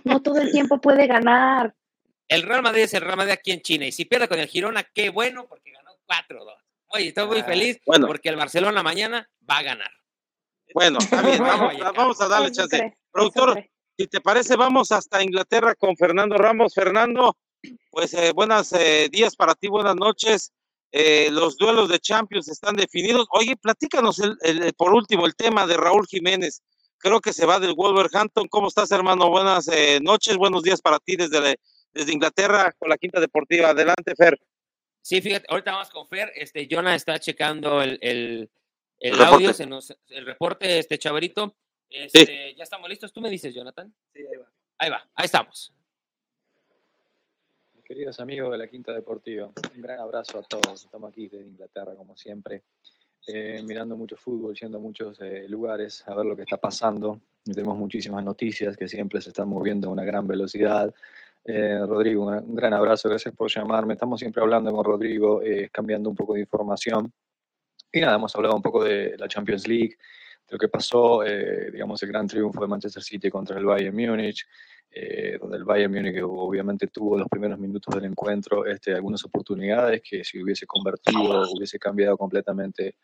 [0.03, 1.75] No todo el tiempo puede ganar.
[2.29, 3.87] El Real Madrid es el Real Madrid aquí en China.
[3.87, 6.57] Y si pierde con el Girona, qué bueno, porque ganó 4-2.
[6.89, 8.07] Oye, estoy muy Ah, feliz bueno.
[8.07, 9.91] porque el Barcelona mañana va a ganar.
[10.75, 11.39] Bueno, está bien,
[11.97, 12.99] vamos, a darle chance.
[13.11, 13.65] Productor,
[13.97, 16.75] si te parece, vamos hasta Inglaterra con Fernando Ramos.
[16.75, 17.35] Fernando,
[17.91, 20.53] pues eh, buenos eh, días para ti, buenas noches.
[20.93, 23.27] Eh, los duelos de Champions están definidos.
[23.33, 26.63] Oye, platícanos el, el- por último el tema de Raúl Jiménez.
[26.99, 28.49] Creo que se va del Wolverhampton.
[28.49, 29.29] ¿Cómo estás, hermano?
[29.31, 31.57] Buenas eh, noches, buenos días para ti desde,
[31.93, 33.71] desde Inglaterra con la Quinta Deportiva.
[33.71, 34.39] Adelante, Fer.
[35.01, 36.33] Sí, fíjate, ahorita vamos con Fer.
[36.35, 38.51] Este, Jonah está checando el, el,
[38.99, 39.55] el El audio, reporte.
[39.55, 41.55] se nos- el reporte, este chaverito.
[41.91, 43.13] Este, ¿Ya estamos listos?
[43.13, 43.95] ¿Tú me dices, Jonathan?
[44.13, 44.51] Sí, ahí va.
[44.79, 45.73] Ahí va, ahí estamos.
[47.89, 50.85] Queridos amigos de la Quinta Deportiva, un gran abrazo a todos.
[50.85, 52.65] Estamos aquí desde Inglaterra, como siempre,
[53.27, 57.23] eh, mirando mucho fútbol, yendo a muchos eh, lugares a ver lo que está pasando.
[57.43, 60.95] Tenemos muchísimas noticias que siempre se están moviendo a una gran velocidad.
[61.47, 63.95] Eh, Rodrigo, un, gran abrazo, gracias por llamarme.
[63.95, 67.11] Estamos siempre hablando con Rodrigo, eh, cambiando un poco de información.
[67.91, 69.97] Y nada, hemos hablado un poco de la Champions League,
[70.49, 74.47] lo que pasó, eh, digamos, el gran triunfo de Manchester City contra el Bayern Múnich,
[74.91, 79.25] eh, donde el Bayern Múnich obviamente tuvo en los primeros minutos del encuentro este, algunas
[79.25, 82.97] oportunidades que si hubiese convertido, hubiese cambiado completamente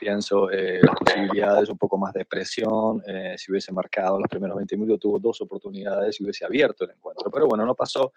[0.00, 4.56] pienso eh, las posibilidades, un poco más de presión, eh, si hubiese marcado los primeros
[4.56, 8.14] 20 minutos, tuvo dos oportunidades y hubiese abierto el encuentro, pero bueno, no pasó.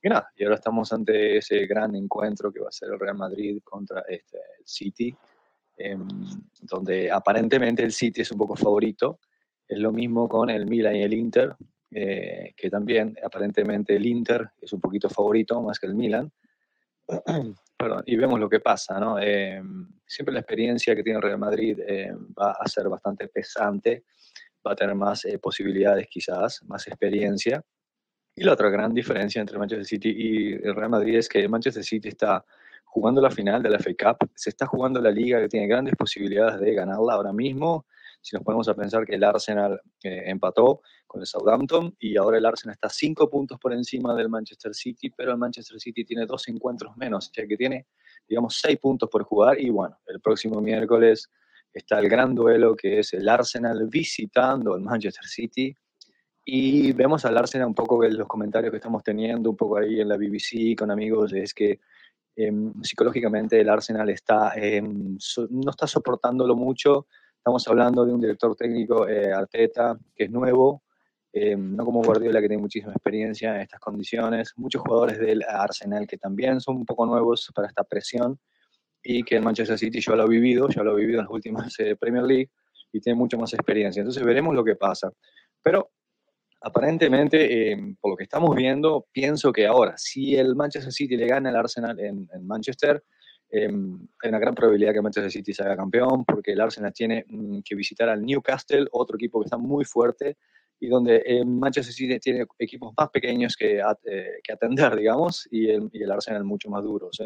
[0.00, 3.16] Y nada, y ahora estamos ante ese gran encuentro que va a ser el Real
[3.16, 5.16] Madrid contra este, el City,
[5.76, 6.06] em,
[6.62, 9.20] donde aparentemente el City es un poco favorito.
[9.68, 11.56] Es lo mismo con el Milan y el Inter,
[11.90, 16.32] eh, que también aparentemente el Inter es un poquito favorito más que el Milan.
[17.78, 19.18] Perdón, y vemos lo que pasa, ¿no?
[19.18, 24.04] Em, siempre la experiencia que tiene Real Madrid em, va a ser bastante pesante,
[24.66, 27.62] va a tener más eh, posibilidades quizás, más experiencia.
[28.34, 32.08] Y la otra gran diferencia entre Manchester City y Real Madrid es que Manchester City
[32.08, 32.44] está
[32.96, 35.94] jugando la final de la FA Cup, se está jugando la liga que tiene grandes
[35.96, 37.84] posibilidades de ganarla ahora mismo.
[38.22, 42.38] Si nos ponemos a pensar que el Arsenal eh, empató con el Southampton y ahora
[42.38, 46.24] el Arsenal está cinco puntos por encima del Manchester City, pero el Manchester City tiene
[46.24, 47.86] dos encuentros menos, ya que tiene,
[48.26, 51.28] digamos, seis puntos por jugar y bueno, el próximo miércoles
[51.74, 55.76] está el gran duelo que es el Arsenal visitando al Manchester City
[56.46, 60.00] y vemos al Arsenal un poco en los comentarios que estamos teniendo, un poco ahí
[60.00, 61.80] en la BBC con amigos, es que
[62.36, 65.16] em, psicológicamente el Arsenal está, em,
[65.50, 67.06] no está soportándolo mucho.
[67.38, 70.82] Estamos hablando de un director técnico, eh, Arteta, que es nuevo,
[71.32, 74.52] em, no como Guardiola, que tiene muchísima experiencia en estas condiciones.
[74.56, 78.38] Muchos jugadores del Arsenal que también son un poco nuevos para esta presión
[79.02, 81.32] y que el Manchester City ya lo ha vivido, ya lo ha vivido en las
[81.32, 82.50] últimas eh, Premier League
[82.92, 84.00] y tiene mucha más experiencia.
[84.00, 85.10] Entonces veremos lo que pasa.
[85.62, 85.90] Pero
[86.66, 91.28] aparentemente, eh, por lo que estamos viendo, pienso que ahora, si el Manchester City le
[91.28, 93.04] gana al Arsenal en, Manchester,
[93.50, 97.24] eh, hay una gran probabilidad que Manchester City se haga campeón, porque el Arsenal tiene
[97.28, 100.38] mm, que visitar al Newcastle, otro equipo que está muy fuerte,
[100.80, 103.80] y donde eh, Manchester City tiene equipos más pequeños que,
[104.42, 107.16] que atender, digamos, y el, y el, Arsenal mucho más duros.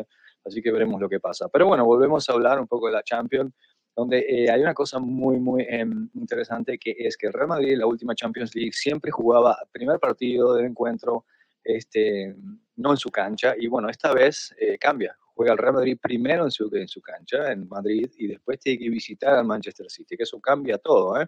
[0.45, 1.49] Así que veremos lo que pasa.
[1.49, 3.55] Pero bueno, volvemos a hablar un poco de la Champions
[4.01, 7.77] donde eh, hay una cosa muy, muy em, interesante que es que el Real Madrid
[7.77, 11.27] la última Champions League siempre jugaba primer partido del encuentro
[11.63, 12.35] este,
[12.77, 15.15] no en su cancha y bueno, esta vez eh, cambia.
[15.35, 18.79] Juega el Real Madrid primero en su, en su cancha, en Madrid, y después tiene
[18.79, 21.27] que visitar al Manchester City, que eso cambia todo, ¿eh?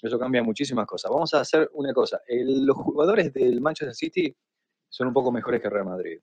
[0.00, 1.10] Eso cambia muchísimas cosas.
[1.10, 2.20] Vamos a hacer una cosa.
[2.28, 4.36] los jugadores del Manchester City
[4.88, 6.18] son un poco mejores que el Real Madrid.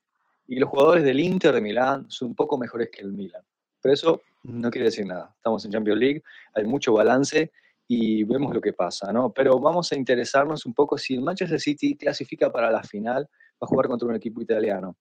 [0.48, 3.44] Y los jugadores del Inter de Milán son un poco mejores que el Milan.
[3.82, 5.34] Pero eso no quiere decir nada.
[5.36, 6.23] Estamos en Champions League,
[6.53, 7.51] hay mucho balance
[7.88, 9.34] y vemos lo que pasa, ¿no?
[9.34, 13.65] Pero vamos a interesarnos un poco si el Manchester City clasifica para la final, va
[13.65, 14.95] a jugar contra un equipo italiano.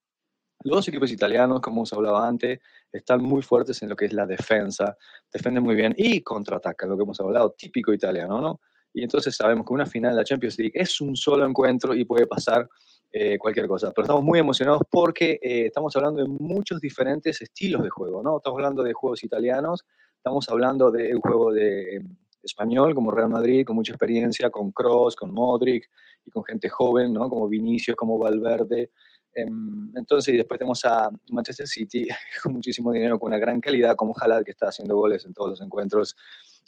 [0.63, 2.59] Los equipos italianos, como os hablaba antes,
[2.91, 4.97] están muy fuertes en lo que es la defensa,
[5.31, 8.59] defienden muy bien y contraatacan, lo que hemos hablado, típico italiano, ¿no?
[8.93, 12.05] Y entonces sabemos que una final de la Champions League es un solo encuentro y
[12.05, 12.67] puede pasar
[13.11, 13.91] eh, cualquier cosa.
[13.91, 18.37] Pero estamos muy emocionados porque eh, estamos hablando de muchos diferentes estilos de juego, ¿no?
[18.37, 19.83] Estamos hablando de juegos italianos,
[20.15, 24.71] estamos hablando de un juego de em, español como Real Madrid, con mucha experiencia, con
[24.71, 25.89] Cross, con Modric
[26.23, 27.29] y con gente joven, ¿no?
[27.29, 28.91] Como Vinicius, como Valverde.
[29.33, 32.07] Em, entonces, y después tenemos a Manchester City
[32.43, 35.51] con muchísimo dinero, con una gran calidad, como Jalal, que está haciendo goles en todos
[35.51, 36.15] los encuentros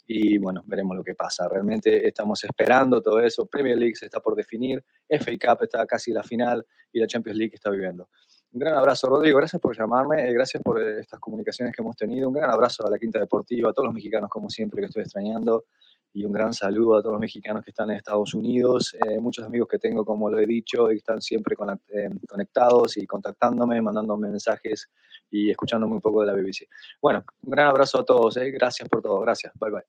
[0.06, 1.48] y bueno, veremos lo que pasa.
[1.48, 3.46] Realmente estamos esperando todo eso.
[3.46, 7.38] Premier League se está por definir, FA Cup está casi la final y la Champions
[7.38, 8.08] League está viviendo.
[8.52, 9.38] Un gran abrazo, Rodrigo.
[9.38, 10.28] Gracias por llamarme.
[10.28, 12.28] Eh, gracias por eh, estas comunicaciones que hemos tenido.
[12.28, 15.02] Un gran abrazo a la Quinta Deportiva, a todos los mexicanos, como siempre, que estoy
[15.04, 15.64] extrañando.
[16.14, 18.94] Y un gran saludo a todos los mexicanos que están en Estados Unidos.
[18.94, 23.80] Eh, muchos amigos que tengo, como lo he dicho, y están siempre conectados y contactándome,
[23.80, 24.90] mandándome mensajes
[25.30, 26.68] y escuchándome un poco de la BBC.
[27.00, 28.50] Bueno, un gran abrazo a todos, ¿eh?
[28.50, 29.84] gracias por todo, gracias, bye bye.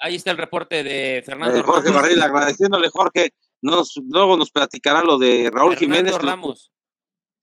[0.00, 5.02] Ahí está el reporte de Fernando eh, Jorge Barril, agradeciéndole, Jorge, nos, luego nos platicará
[5.02, 6.16] lo de Raúl Jiménez.
[6.18, 6.72] Ramos.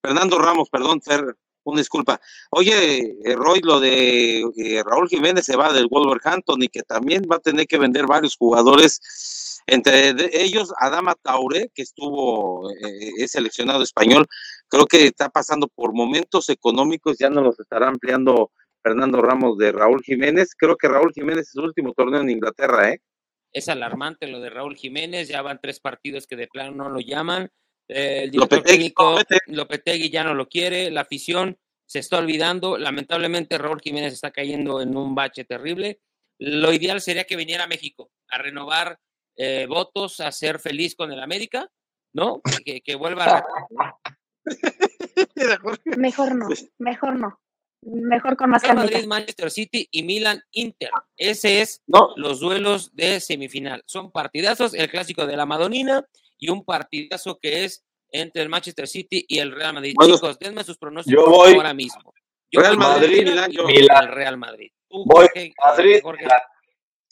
[0.02, 1.36] Fernando Ramos, perdón, Fer,
[1.66, 2.20] una disculpa.
[2.52, 7.24] Oye, eh, Roy, lo de eh, Raúl Jiménez se va del Wolverhampton y que también
[7.32, 9.02] va a tener que vender varios jugadores
[9.68, 14.28] entre ellos, Adama Taure, que estuvo, eh, es seleccionado español,
[14.68, 18.52] creo que está pasando por momentos económicos, ya no los estará ampliando
[18.84, 20.54] Fernando Ramos de Raúl Jiménez.
[20.56, 23.02] Creo que Raúl Jiménez es su último torneo en Inglaterra, ¿eh?
[23.52, 27.00] Es alarmante lo de Raúl Jiménez, ya van tres partidos que de plano no lo
[27.00, 27.50] llaman.
[27.88, 32.78] El director técnico Lopetegui ya no lo quiere, la afición se está olvidando.
[32.78, 36.02] Lamentablemente Raúl Jiménez está cayendo en un bache terrible.
[36.40, 39.00] Lo ideal sería que viniera a México a renovar
[39.38, 41.70] eh, votos a ser feliz con el América,
[42.14, 42.42] ¿no?
[42.64, 43.46] Que, que vuelva a...
[45.98, 47.40] Mejor no, mejor no.
[47.82, 50.90] Mejor con más Real Madrid, Manchester City y Milan Inter.
[51.16, 51.84] Ese es
[52.16, 53.84] los duelos de semifinal.
[53.86, 56.06] Son partidazos, el clásico de la Madonina
[56.38, 59.94] y un partidazo que es entre el Manchester City y el Real Madrid.
[59.96, 62.14] Bueno, Chicos, denme sus pronósticos Yo voy ahora mismo.
[62.52, 63.66] Yo Real Madrid, Milán, y yo.
[63.66, 64.12] Milán.
[64.12, 64.72] Real Madrid.
[64.88, 66.24] Tú, Voy Jorge, Madrid, Jorge.
[66.24, 66.40] Milán.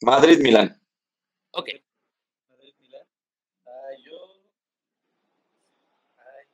[0.01, 0.81] Madrid, Milán.
[1.51, 1.69] Ok.
[2.49, 3.07] Madrid, Milán.
[3.65, 3.71] Ah,
[4.05, 4.43] yo.
[6.17, 6.45] Ay,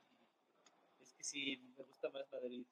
[1.02, 2.66] es que sí, me gusta más Madrid.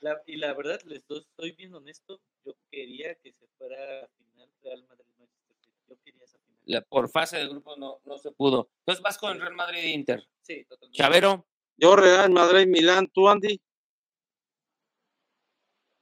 [0.00, 2.20] La- y la verdad, les doy, soy bien honesto.
[2.44, 5.72] Yo quería que se fuera a final Real Madrid Manchester City.
[5.88, 6.23] Yo quería.
[6.66, 8.70] La- por fase de grupo no, no se pudo.
[8.80, 10.26] Entonces vas con el Real Madrid e Inter.
[10.42, 10.96] Sí, totalmente.
[10.96, 11.46] Chavero.
[11.76, 13.60] Yo Real Madrid, Milán, tú Andy.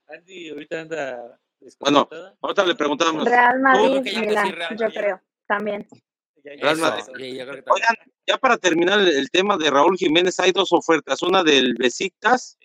[0.09, 1.41] Andy ahorita anda
[1.81, 2.09] Bueno,
[2.41, 3.25] ahorita le preguntamos.
[3.25, 5.87] Real Madrid, Milán, Real yo creo, también.
[6.45, 7.05] Ya, ya, Real Eso, Madrid.
[7.15, 7.71] creo que.
[7.71, 7.97] Oigan,
[8.27, 12.59] ya para terminar el, el tema de Raúl Jiménez, hay dos ofertas, una del Besiktas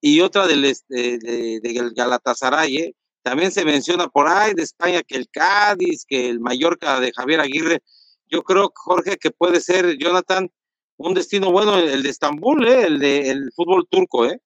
[0.00, 2.76] y otra del este, de, del Galatasaray.
[2.76, 2.94] ¿eh?
[3.24, 7.40] También se menciona por ahí de España que el Cádiz, que el Mallorca de Javier
[7.40, 7.82] Aguirre.
[8.30, 10.50] Yo creo, Jorge, que puede ser, Jonathan,
[10.98, 12.82] un destino bueno el de Estambul, ¿eh?
[12.82, 14.40] el de el fútbol turco, ¿eh?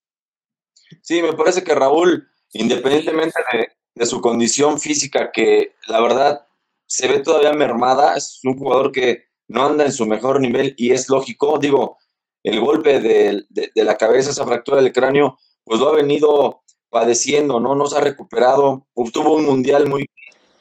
[1.03, 6.47] Sí, me parece que Raúl, independientemente de, de su condición física, que la verdad
[6.87, 10.93] se ve todavía mermada, es un jugador que no anda en su mejor nivel y
[10.93, 11.99] es lógico, digo,
[12.45, 17.61] el golpe de- de la cabeza, esa fractura del cráneo, pues lo ha venido padeciendo,
[17.61, 17.75] ¿no?
[17.75, 20.09] No se ha recuperado, obtuvo un mundial muy,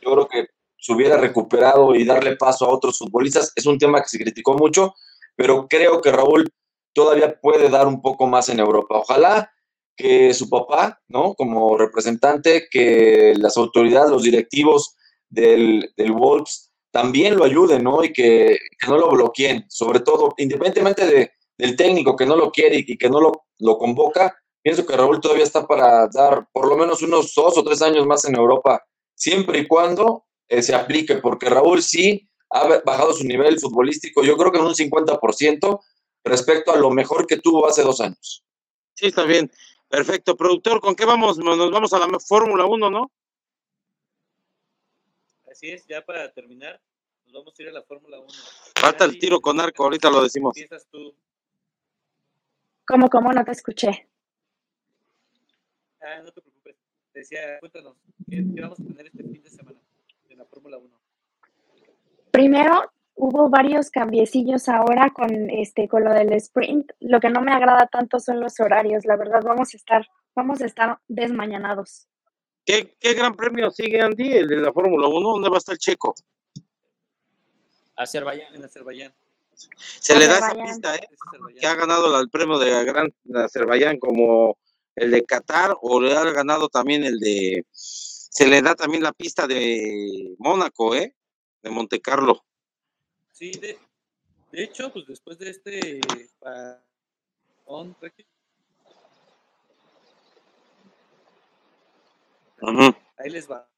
[0.02, 0.48] yo creo que
[0.78, 4.54] se hubiera recuperado y darle paso a otros futbolistas, es un tema que se criticó
[4.54, 4.94] mucho,
[5.36, 6.50] pero creo que Raúl
[6.94, 9.00] todavía puede dar un poco más en Europa.
[9.00, 9.52] Ojalá
[9.96, 11.34] que su papá, ¿no?
[11.34, 14.96] Como representante, que las autoridades, los directivos
[15.30, 18.04] del, del Wolves también lo ayuden, ¿no?
[18.04, 18.58] Y que,
[18.88, 23.10] no lo bloqueen, sobre todo, independientemente de, del técnico que no lo quiere y que
[23.10, 24.36] no lo, lo convoca,
[24.68, 28.06] pienso que Raúl todavía está para dar por lo menos unos dos o tres años
[28.06, 33.24] más en Europa, siempre y cuando eh, se aplique, porque Raúl sí ha bajado su
[33.24, 35.80] nivel futbolístico, yo creo que en un 50%
[36.26, 38.44] respecto a lo mejor que tuvo hace dos años.
[38.94, 39.50] Sí, está bien.
[39.88, 40.36] Perfecto.
[40.36, 41.38] Productor, ¿con qué vamos?
[41.38, 43.10] Nos vamos a la Fórmula 1, ¿no?
[45.50, 46.82] Así es, ya para terminar,
[47.24, 48.28] nos vamos a ir a la Fórmula 1.
[48.76, 50.58] Falta el tiro con arco, ahorita lo decimos.
[50.92, 51.16] Tú.
[52.86, 53.32] ¿Cómo, cómo?
[53.32, 54.10] No te escuché.
[56.08, 56.76] Ah, no te preocupes.
[57.12, 57.98] Te decía, cuéntanos,
[58.30, 59.78] ¿qué, qué vamos a tener este fin de semana
[60.30, 61.00] en la Fórmula 1?
[62.32, 66.92] Primero, hubo varios cambiecillos ahora con este con lo del sprint.
[67.02, 69.06] Lo que no me agrada tanto son los horarios.
[69.06, 72.08] La verdad, vamos a estar, vamos a estar desmañanados.
[72.66, 75.30] ¿Qué, qué gran premio sigue Andy, el de la Fórmula 1?
[75.30, 76.16] ¿Dónde va a estar el Checo?
[77.96, 78.54] Azerbaiyán.
[78.56, 79.14] En Azerbaiyán.
[80.00, 80.68] Se le da esa Azerbaiyán.
[80.76, 81.08] pista, ¿eh?
[81.28, 81.60] Azerbaiyán.
[81.62, 84.58] Que ha ganado la- el premio de Gran de Azerbaiyán como
[84.98, 87.66] el de Qatar o le ha ganado también el de...
[87.72, 91.16] Se le da también la pista de Mónaco, ¿eh?
[91.62, 92.44] De Monte Carlo.
[93.32, 93.78] Sí, de,
[94.52, 96.02] de hecho, pues después de este
[103.18, 103.70] ahí les va.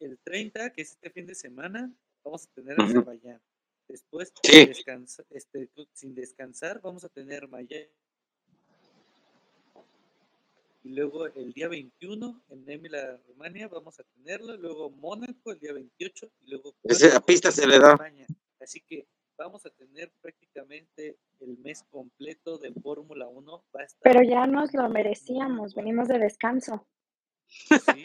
[0.00, 1.92] El 30, que es este fin de semana,
[2.22, 2.88] vamos a tener Ujú.
[2.90, 3.40] Azerbaiyán.
[3.88, 4.52] Después, Sí.
[4.52, 7.88] sin, descansa- este, sin descansar, vamos a tener Miami.
[10.84, 14.54] Y luego el día 21 en Emilia Romagna vamos a tenerlo.
[14.58, 17.92] Luego Mónaco el día 28 y luego Esa pista se le da.
[17.92, 18.26] España.
[18.60, 19.06] Así que
[19.38, 23.64] vamos a tener prácticamente el mes completo de Fórmula 1.
[23.74, 25.74] Va a estar Pero ya nos lo merecíamos.
[25.74, 26.86] Venimos de descanso.
[27.48, 28.02] sí,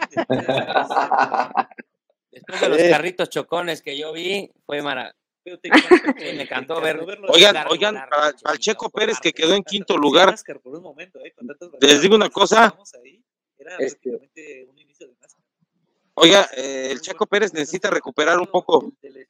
[2.32, 2.89] después de los Eh.
[2.89, 5.18] carritos chocones que yo vi, fue maravilloso.
[5.44, 8.54] Pero te encantó, Sí, me encantó ver- verlo Oigan, Largo, oigan, largo, para, Chequito, para
[8.56, 11.34] el Checo Pérez que quedó en quinto lugar, NASCAR por un momento, ¿eh?
[11.82, 13.24] Les digo una cosa, ahí,
[13.58, 15.44] era Este- prácticamente un inicio de NASCAR.
[16.16, 18.92] oiga, eh, el Checo Pérez necesita recuperar un poco.
[19.02, 19.28] Este.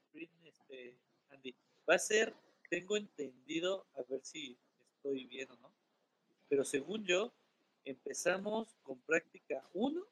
[1.90, 2.34] Va a ser,
[2.70, 4.56] tengo entendido, a ver si
[4.96, 5.72] estoy bien o no,
[6.48, 7.34] pero según yo,
[7.84, 10.06] empezamos con práctica 1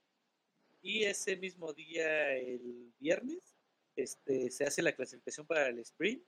[0.82, 3.57] y ese mismo día, el viernes,
[3.98, 6.24] este, se hace la clasificación para el sprint.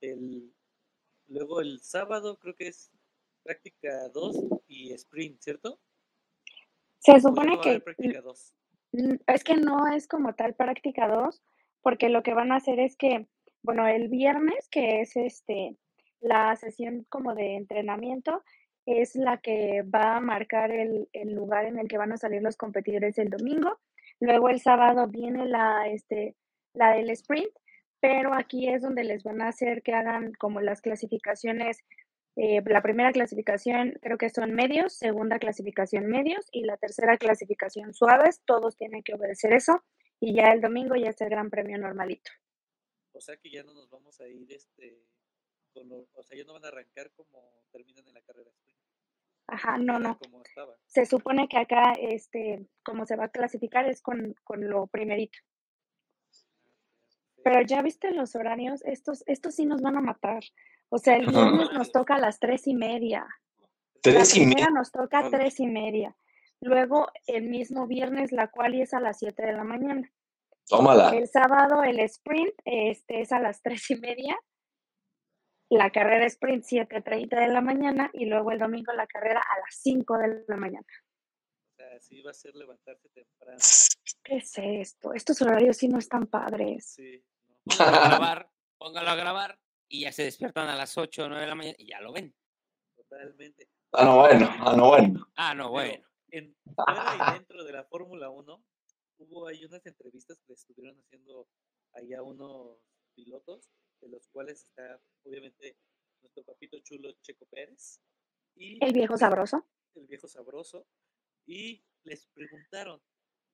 [0.00, 0.54] El,
[1.26, 2.90] luego el sábado creo que es
[3.42, 4.36] práctica 2
[4.68, 5.80] y sprint, ¿cierto?
[6.98, 8.54] Se ¿O ya supone no que haber práctica 2?
[9.26, 11.42] Es que no es como tal práctica 2,
[11.82, 13.26] porque lo que van a hacer es que,
[13.62, 15.76] bueno, el viernes, que es este
[16.20, 18.44] la sesión como de entrenamiento,
[18.86, 22.42] es la que va a marcar el, el lugar en el que van a salir
[22.42, 23.80] los competidores el domingo.
[24.20, 26.36] Luego el sábado viene la, este,
[26.74, 27.50] la del sprint,
[28.00, 31.84] pero aquí es donde les van a hacer que hagan como las clasificaciones.
[32.36, 37.92] eh, la primera clasificación creo que son medios, segunda clasificación medios y la tercera clasificación
[37.92, 38.40] suaves.
[38.46, 39.82] Todos tienen que obedecer eso
[40.20, 42.30] y ya el domingo ya es el gran premio normalito.
[43.12, 45.02] O sea que ya no nos vamos a ir este
[45.74, 48.78] con lo- o sea, ya no van a arrancar como terminan en la carrera sprint,
[49.48, 50.16] Ajá, no, no.
[50.18, 50.76] como estaba.
[50.86, 55.38] Se supone que acá, este, como se va a clasificar es con, con lo primerito.
[57.42, 60.42] Pero ya viste los horarios, estos, estos sí nos van a matar.
[60.88, 63.26] O sea, el viernes nos toca a las tres y media.
[63.58, 63.66] La
[64.02, 64.70] Tres y primera media.
[64.70, 66.16] nos toca a tres y media.
[66.60, 70.10] Luego, el mismo viernes, la cual es a las 7 de la mañana.
[70.68, 71.10] Tómala.
[71.10, 74.38] El sábado, el sprint este, es a las tres y media.
[75.70, 78.10] La carrera sprint 7.30 de la mañana.
[78.12, 80.86] Y luego el domingo la carrera a las 5 de la mañana.
[81.72, 83.58] O sea, sí va a ser levantarse temprano.
[84.22, 85.14] ¿Qué es esto?
[85.14, 86.92] Estos horarios sí no están padres.
[86.94, 87.24] Sí,
[87.64, 91.42] Póngalo a grabar, póngalo a grabar y ya se despiertan a las 8 o 9
[91.42, 92.34] de la mañana y ya lo ven.
[92.96, 93.68] totalmente.
[93.92, 95.28] Ah, no, bueno, ah, no, bueno.
[95.36, 96.06] Ah, no, bueno.
[96.30, 98.64] En, fuera y dentro de la Fórmula 1,
[99.18, 101.48] hubo ahí unas entrevistas que le estuvieron haciendo
[101.94, 102.78] ahí a unos
[103.14, 103.68] pilotos,
[104.00, 105.76] de los cuales está obviamente
[106.22, 108.00] nuestro papito chulo Checo Pérez.
[108.54, 109.66] Y El viejo sabroso.
[109.94, 110.86] El viejo sabroso.
[111.46, 113.02] Y les preguntaron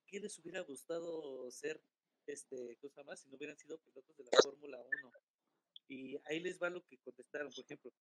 [0.06, 1.82] qué les hubiera gustado ser,
[2.26, 5.12] este, cosa más, si no hubieran sido pilotos de la Fórmula 1.
[5.88, 7.52] Y ahí les va lo que contestaron.
[7.52, 7.92] Por ejemplo,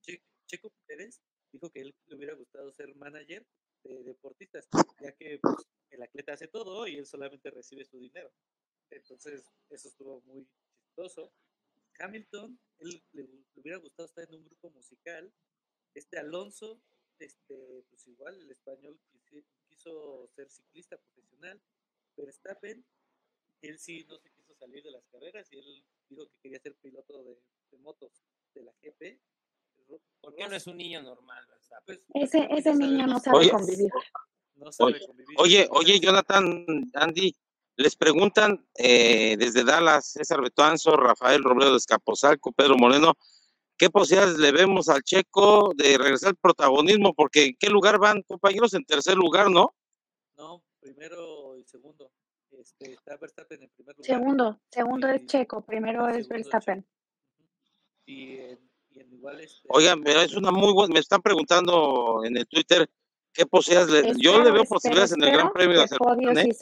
[0.00, 1.20] Che- Checo Pérez
[1.52, 3.46] dijo que él le hubiera gustado ser manager
[3.82, 4.66] de deportistas,
[5.00, 5.56] ya que pues,
[5.90, 8.32] el atleta hace todo y él solamente recibe su dinero.
[8.90, 10.46] Entonces, eso estuvo muy
[10.86, 11.32] chistoso.
[11.98, 15.32] Hamilton, él le, le hubiera gustado estar en un grupo musical.
[15.94, 16.80] Este Alonso,
[17.18, 21.62] este, pues igual el español quisi- quiso ser ciclista profesional.
[22.16, 22.84] Verstappen,
[23.68, 26.74] él sí no se quiso salir de las carreras y él dijo que quería ser
[26.76, 27.38] piloto de,
[27.70, 28.12] de motos
[28.54, 29.18] de la GP.
[29.88, 31.44] Ro- ¿Por qué no es un niño normal?
[31.84, 33.50] Pues, Ese, ese ya niño no sabe Oye.
[33.50, 33.90] convivir.
[34.56, 35.36] no sabe Oye, convivir.
[35.38, 37.34] oye, oye, Jonathan, Andy,
[37.76, 43.14] les preguntan eh, desde Dallas, César Betuanzo, Rafael Robledo de Escaposalco, Pedro Moreno,
[43.76, 47.12] ¿qué posibilidades le vemos al Checo de regresar al protagonismo?
[47.14, 48.72] Porque ¿en qué lugar van, compañeros?
[48.74, 49.74] En tercer lugar, ¿no?
[50.36, 52.12] No, primero y segundo.
[52.60, 54.06] Este, está Verstappen en primer lugar.
[54.06, 56.86] Segundo, segundo es y- Checo, primero es segundo es Verstappen.
[58.06, 62.22] Y en, y en igual este, Oigan, pero es una muy buena, me están preguntando
[62.24, 62.88] en el Twitter,
[63.32, 63.90] ¿qué posibilidades?
[64.16, 66.30] le- yo le Espero, veo espero, posibilidades en el Gran espero Premio de que Podio
[66.30, 66.54] Azerbaiyán, sí ¿eh?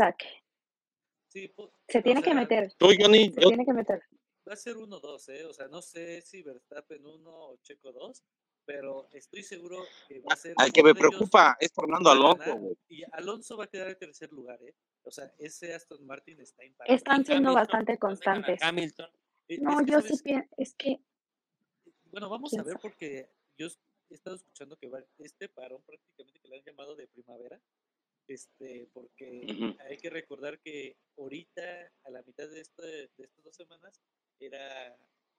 [1.28, 1.54] sí,
[1.88, 4.02] Se o tiene que sea, meter, Tú, Johnny, se yo, tiene que meter.
[4.48, 5.44] Va a ser 1-2, ¿eh?
[5.46, 8.24] O sea, no sé si Verstappen 1 o Checo 2,
[8.64, 10.54] pero estoy seguro que va a ser.
[10.56, 12.76] al que me preocupa es Fernando Alonso, güey.
[12.88, 14.74] y Alonso va a quedar en tercer lugar, ¿eh?
[15.04, 16.96] O sea, ese Aston Martin está imparable.
[16.96, 18.62] Están siendo Hamilton, bastante constantes.
[18.62, 19.10] Hamilton.
[19.48, 21.00] Eh, No, es que, yo sí pienso, es que,
[22.12, 26.38] Bueno, vamos a ver porque yo es- he estado escuchando que va este parón prácticamente
[26.40, 27.60] que le han llamado de primavera,
[28.28, 31.62] este, porque hay que recordar que ahorita
[32.04, 34.00] a la mitad de, este, de estas dos semanas
[34.38, 34.94] era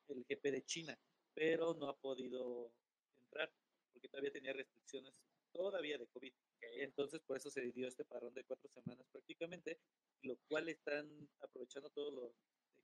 [0.09, 0.97] el GP de China,
[1.33, 2.71] pero no ha podido
[3.33, 3.51] entrar
[3.91, 5.13] porque todavía tenía restricciones
[5.51, 6.33] todavía de COVID.
[6.77, 9.79] Entonces, por eso se dio este parón de cuatro semanas prácticamente,
[10.21, 12.31] lo cual están aprovechando todos los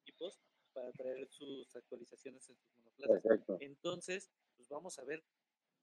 [0.02, 0.40] equipos
[0.74, 3.22] para traer sus actualizaciones en sus monoplazas.
[3.22, 3.58] Perfecto.
[3.60, 5.24] Entonces, pues vamos a ver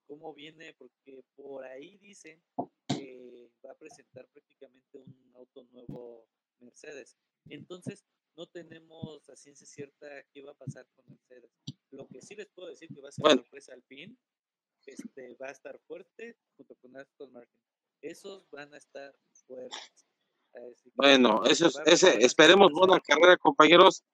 [0.07, 2.41] cómo viene, porque por ahí dicen
[2.87, 6.29] que va a presentar prácticamente un auto nuevo
[6.61, 7.17] Mercedes.
[7.49, 8.05] Entonces,
[8.37, 11.51] no tenemos a ciencia cierta qué va a pasar con Mercedes.
[11.91, 13.43] Lo que sí les puedo decir que va a ser Bueno.
[13.43, 14.17] sorpresa al fin,
[14.87, 17.61] este, va a estar fuerte junto con Aston Martin.
[18.01, 19.14] Esos van a estar
[19.47, 20.07] fuertes.
[20.55, 24.05] Así que Bueno, eso es, ese, esperemos buena carrera, compañeros.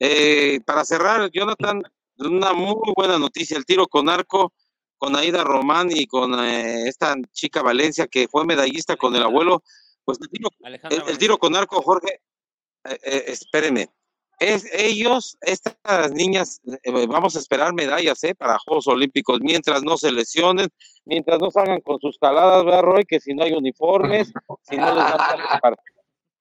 [0.00, 1.82] Eh, para cerrar, Jonathan,
[2.18, 4.52] una muy buena noticia, el tiro con arco
[4.98, 9.62] con Aida Román y con eh, esta chica Valencia que fue medallista con el abuelo,
[10.04, 10.50] pues el tiro,
[11.08, 12.20] el tiro con arco, Jorge,
[12.84, 13.88] eh, eh, espérenme,
[14.38, 19.96] es ellos, estas niñas, eh, vamos a esperar medallas eh, para Juegos Olímpicos mientras no
[19.96, 20.68] se lesionen,
[21.04, 23.04] mientras no salgan con sus caladas, ¿verdad, Roy?
[23.04, 24.32] Que si no hay uniformes,
[24.62, 25.18] si no les dan
[25.60, 25.76] para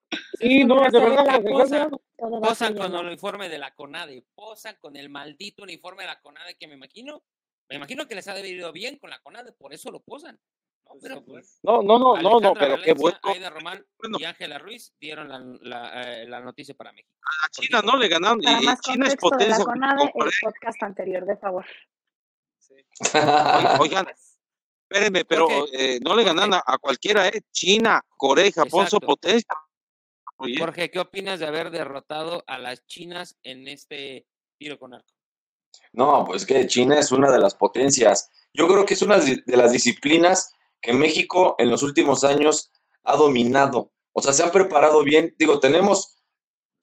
[0.40, 5.10] Sí, no, de verdad, Posan, posan con el uniforme de la CONADE, posan con el
[5.10, 7.24] maldito uniforme de la CONADE que me imagino,
[7.70, 10.00] me imagino que les ha de haber ido bien con la CONADE, por eso lo
[10.00, 10.40] posan.
[10.88, 11.00] ¿No?
[11.00, 13.18] Pues, Pero pues, No, no, no, no, pero qué Valencia, bueno.
[13.24, 14.18] Aida Román Bueno.
[14.20, 17.12] y Ángela Ruiz dieron la, la, eh, la noticia para México.
[17.46, 19.98] A China no le ganaron Para y más China es contexto de la potencia CONADE,
[19.98, 20.32] con el Corea.
[20.42, 21.66] podcast anterior, de favor.
[22.60, 22.76] Sí.
[23.80, 24.08] Oigan,
[24.90, 27.42] espérenme, pero eh, no le ganan a, a cualquiera, ¿eh?
[27.52, 29.48] China, Corea y Japón son potencia.
[30.40, 34.28] Oye, Jorge, ¿qué opinas de haber derrotado a las chinas en este
[34.60, 35.08] tiro con arco?
[35.94, 38.30] No, pues que China es una de las potencias.
[38.54, 40.54] Yo creo que es una de de las disciplinas
[40.88, 42.72] que México en los últimos años
[43.04, 43.92] ha dominado.
[44.14, 45.36] O sea, se han preparado bien.
[45.38, 46.16] Digo, tenemos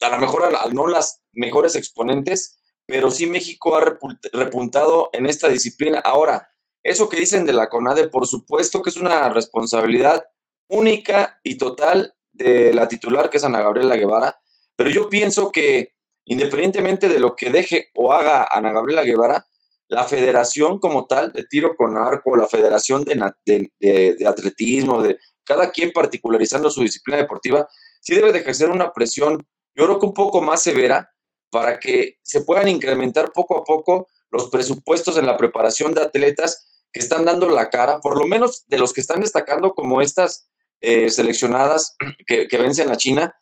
[0.03, 3.97] a lo mejor no las mejores exponentes, pero sí México ha
[4.35, 6.01] repuntado en esta disciplina.
[6.01, 6.51] Ahora,
[6.83, 10.23] eso que dicen de la CONADE, por supuesto que es una responsabilidad
[10.69, 14.39] única y total de la titular, que es Ana Gabriela Guevara,
[14.77, 15.95] pero yo pienso que
[16.27, 19.47] independientemente de lo que deje o haga Ana Gabriela Guevara,
[19.89, 25.71] la federación como tal de tiro con arco, la federación de, de, atletismo, de cada
[25.71, 27.69] quien particularizando su disciplina deportiva,
[28.01, 31.11] sí debe de ejercer una presión, yo creo que un poco más severa,
[31.51, 36.85] para que se puedan incrementar poco a poco los presupuestos en la preparación de atletas
[36.93, 40.49] que están dando la cara, por lo menos de los que están destacando como estas
[40.81, 43.35] eh, seleccionadas que, que vencen a China,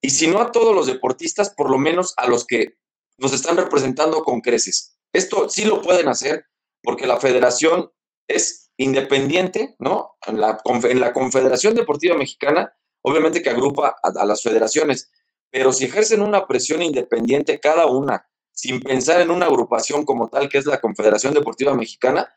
[0.00, 2.74] y si no a todos los deportistas, por lo menos a los que
[3.18, 4.96] nos están representando con creces.
[5.12, 6.46] Esto sí lo pueden hacer
[6.82, 7.90] porque la federación
[8.26, 10.16] es independiente, ¿no?
[10.26, 15.10] En la, en la Confederación Deportiva Mexicana, obviamente que agrupa a, las federaciones,
[15.50, 20.48] pero si ejercen una presión independiente cada una, sin pensar en una agrupación como tal,
[20.48, 22.32] que es la Confederación Deportiva Mexicana,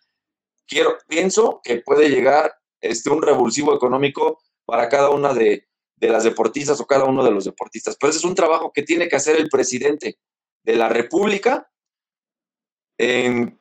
[0.68, 6.24] quiero, pienso que puede llegar este, un revulsivo económico para cada una de, de las
[6.24, 7.96] deportistas o cada uno de los deportistas.
[8.00, 10.20] Pero ese es un trabajo que tiene que hacer el presidente
[10.64, 11.70] de la República
[12.98, 13.60] en,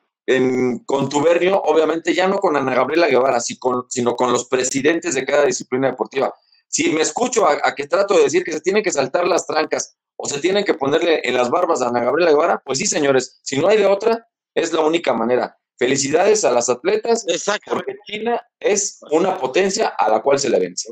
[0.87, 5.89] contubernio, obviamente ya no con Ana Gabriela Guevara, sino con los presidentes de cada disciplina
[5.89, 6.35] deportiva.
[6.67, 9.97] Si me escucho a, que trato de decir que se tienen que saltar las trancas
[10.17, 13.39] o se tienen que ponerle en las barbas a Ana Gabriela Guevara, pues sí, señores,
[13.43, 15.59] si no hay de otra, es la única manera.
[15.77, 17.27] Felicidades a las atletas,
[17.69, 20.89] porque China es una potencia a la cual se le vence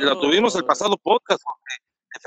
[0.00, 1.42] lo tuvimos el pasado podcast.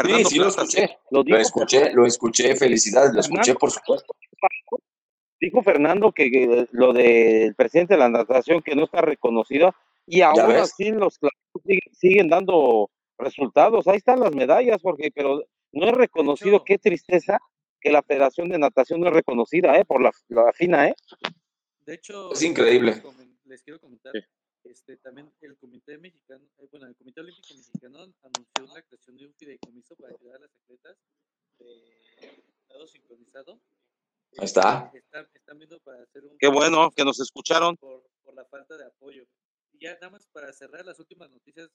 [0.05, 0.97] sí, sí, lo escuché.
[1.11, 2.55] Lo, escuché, lo escuché.
[2.55, 4.13] Felicidades, lo escuché, por supuesto.
[5.39, 9.73] Dijo Fernando que, lo del presidente de la natación que no está reconocido
[10.05, 11.19] y aún así los
[11.63, 13.87] siguen, siguen dando resultados.
[13.87, 16.63] Ahí están las medallas, Jorge, pero no es reconocido.
[16.63, 17.39] Qué tristeza
[17.79, 19.85] que la Federación de Natación no es reconocida, ¿eh?
[19.85, 20.95] Por la, la FINA, ¿eh?
[21.85, 23.01] De hecho, es increíble.
[23.45, 24.11] Les quiero comentar
[24.63, 29.25] este, también el Comité Mexicano, eh, bueno, el Comité Olímpico Mexicano anunció la creación de
[29.27, 30.97] un fideicomiso para ayudar a las atletas
[31.59, 33.61] de lado sincronizado.
[34.37, 34.91] Ahí está.
[34.93, 36.37] Están, viendo para hacer un.
[36.37, 37.75] Qué bueno que nos escucharon.
[37.77, 39.25] Por, por la falta de apoyo.
[39.71, 41.69] Y ya nada más para cerrar las últimas noticias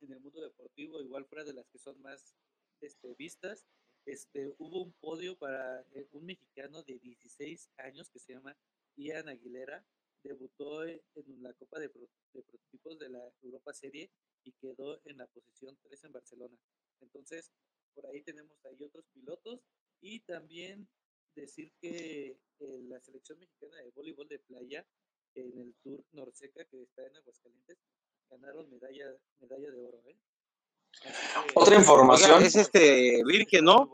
[0.00, 2.34] en el mundo deportivo, igual fuera de las que son más
[2.80, 3.66] este, vistas,
[4.06, 8.56] este, hubo un podio para eh, un mexicano de 16 años que se llama
[8.96, 9.84] Ian Aguilera,
[10.22, 11.00] debutó en
[11.42, 11.90] la Copa de,
[12.32, 14.10] Prototipos de la Europa Serie
[14.44, 16.58] y quedó en la posición 3 en Barcelona.
[17.00, 17.50] Entonces,
[17.94, 19.60] por ahí tenemos ahí otros pilotos
[20.00, 20.88] y también
[21.34, 24.86] decir que eh, la selección mexicana de voleibol de playa
[25.34, 27.78] en el Tour Norseca que está en Aguascalientes
[28.28, 30.02] ganaron medalla medalla de oro.
[30.06, 30.16] ¿eh?
[31.54, 32.42] Otra información.
[32.42, 33.90] es este Virgen, ¿no?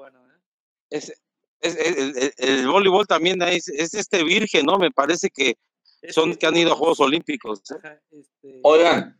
[0.91, 0.99] ¿eh?
[0.99, 1.13] Es,
[1.61, 4.79] el, voleibol también es, es este Virgen, ¿no?
[4.79, 5.57] Me parece que
[6.11, 7.63] son que han ido a Juegos Olímpicos.
[7.71, 8.01] ¿eh?
[8.11, 9.19] Este, Oigan.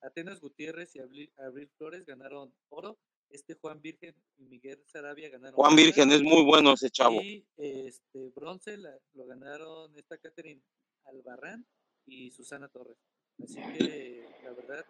[0.00, 2.98] Atenas Gutiérrez y Abril, Flores ganaron oro.
[3.32, 5.54] Este Juan Virgen y Miguel Sarabia ganaron.
[5.54, 7.20] Juan Virgen es muy bueno ese chavo.
[7.22, 10.62] Y este bronce lo ganaron esta Catherine
[11.04, 11.66] Albarrán
[12.04, 12.98] y Susana Torres.
[13.42, 14.84] Así que la verdad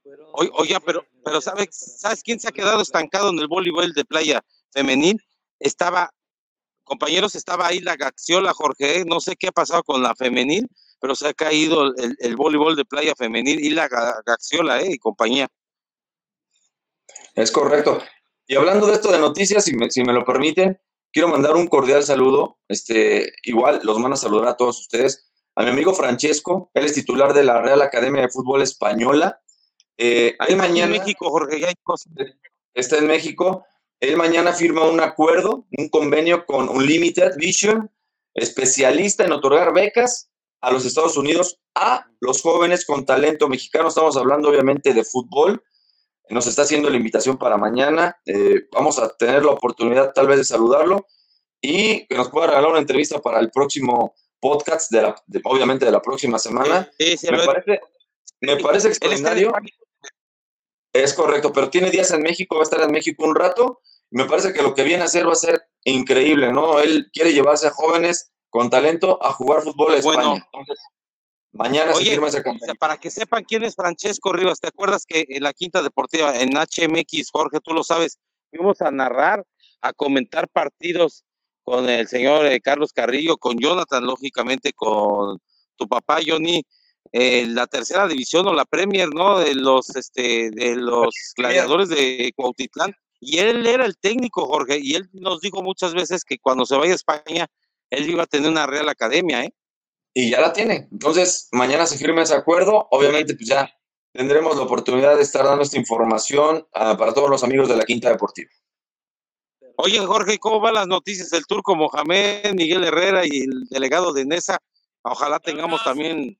[0.00, 0.28] fueron.
[0.32, 4.44] Oye, pero, pero ¿sabes, ¿sabes quién se ha quedado estancado en el voleibol de playa
[4.70, 5.20] femenil?
[5.58, 6.14] Estaba
[6.84, 10.68] compañeros, estaba ahí la Gaxiola, Jorge, no sé qué ha pasado con la femenil,
[11.00, 13.88] pero se ha caído el, voleibol de playa femenil y la
[14.24, 14.92] Gaxiola, ¿eh?
[14.92, 15.48] Y compañía.
[17.34, 18.02] Es correcto.
[18.46, 20.80] Y hablando de esto de noticias, si me, si me lo permiten,
[21.12, 22.58] quiero mandar un cordial saludo.
[22.68, 25.30] Este, igual los mando a saludar a todos ustedes.
[25.54, 29.40] A mi amigo Francesco, él es titular de la Real Academia de Fútbol Española.
[29.98, 30.94] Eh, mañana.
[30.94, 32.12] En México, Jorge, ya hay cosas.
[32.74, 33.66] Está en México.
[34.00, 37.88] Él mañana firma un acuerdo, un convenio con Unlimited Vision,
[38.34, 40.30] especialista en otorgar becas
[40.60, 43.88] a los Estados Unidos a los jóvenes con talento mexicano.
[43.88, 45.62] Estamos hablando obviamente de fútbol.
[46.30, 48.16] Nos está haciendo la invitación para mañana.
[48.24, 51.06] Eh, vamos a tener la oportunidad tal vez de saludarlo
[51.60, 55.92] y que nos pueda regalar una entrevista para el próximo podcast, de, la, obviamente de
[55.92, 56.90] la próxima semana.
[56.98, 57.80] me, parece,
[58.40, 59.52] me parece extraordinario.
[60.92, 63.80] Es correcto, pero tiene días en México, va a estar en México un rato
[64.12, 66.78] me parece que lo que viene a hacer va a ser increíble, ¿no?
[66.80, 70.48] Él quiere llevarse a jóvenes con talento a jugar fútbol en España.
[71.52, 72.42] Mañana se firma ese
[72.78, 76.50] Para que sepan quién es Francesco Rivas, ¿te acuerdas que en la Quinta Deportiva, en
[76.50, 78.18] HMX, Jorge, tú lo sabes,
[78.50, 79.44] fuimos a narrar,
[79.80, 81.24] a comentar partidos
[81.62, 85.38] con el señor eh, Carlos Carrillo, con Jonathan, lógicamente, con
[85.76, 86.64] tu papá Johnny,
[87.12, 89.38] la tercera división o la Premier, ¿no?
[89.38, 94.94] De los, este, de los gladiadores de Cuautitlán Y él era el técnico, Jorge, y
[94.94, 97.46] él nos dijo muchas veces que cuando se vaya a España,
[97.90, 99.52] él iba a tener una Real Academia, ¿eh?
[100.14, 100.88] Y ya la tiene.
[100.90, 102.88] Entonces, mañana se firma ese acuerdo.
[102.90, 103.72] Obviamente, pues ya
[104.12, 107.84] tendremos la oportunidad de estar dando esta información ah, para todos los amigos de la
[107.84, 108.50] Quinta Deportiva.
[109.76, 114.26] Oye, Jorge, ¿cómo van las noticias del turco Mohamed, Miguel Herrera y el delegado de
[114.26, 114.58] Nesa?
[115.02, 116.38] Ojalá tengamos también.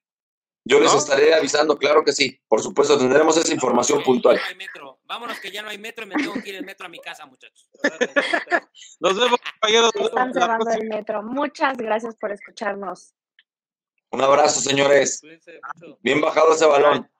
[0.64, 0.98] Yo les ¿No?
[0.98, 2.38] estaré avisando, claro que sí.
[2.46, 4.36] Por supuesto, tendremos esa información puntual.
[4.36, 5.00] No hay metro.
[5.04, 7.00] Vámonos que ya no hay metro y me tengo que ir en metro a mi
[7.00, 7.68] casa, muchachos.
[9.00, 9.90] Nos vemos, compañeros.
[9.94, 11.22] Están cerrando el metro.
[11.22, 13.14] Muchas gracias por escucharnos.
[14.12, 15.22] Un abrazo, señores.
[16.00, 17.10] Bien bajado ese balón.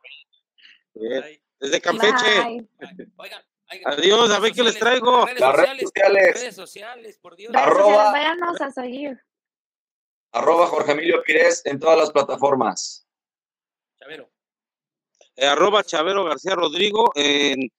[1.59, 2.67] Desde Campeche.
[3.17, 3.31] Bye.
[3.87, 5.27] Adiós, a ver qué les traigo.
[5.39, 6.35] Las redes sociales.
[6.35, 7.53] Redes sociales, por Dios.
[7.53, 9.19] Redes Arroba- váyanos a seguir.
[10.33, 13.07] Arroba Jorge Emilio Pires en todas las plataformas.
[13.99, 14.31] Chavero.
[15.37, 17.71] Eh, arroba Chavero García Rodrigo en,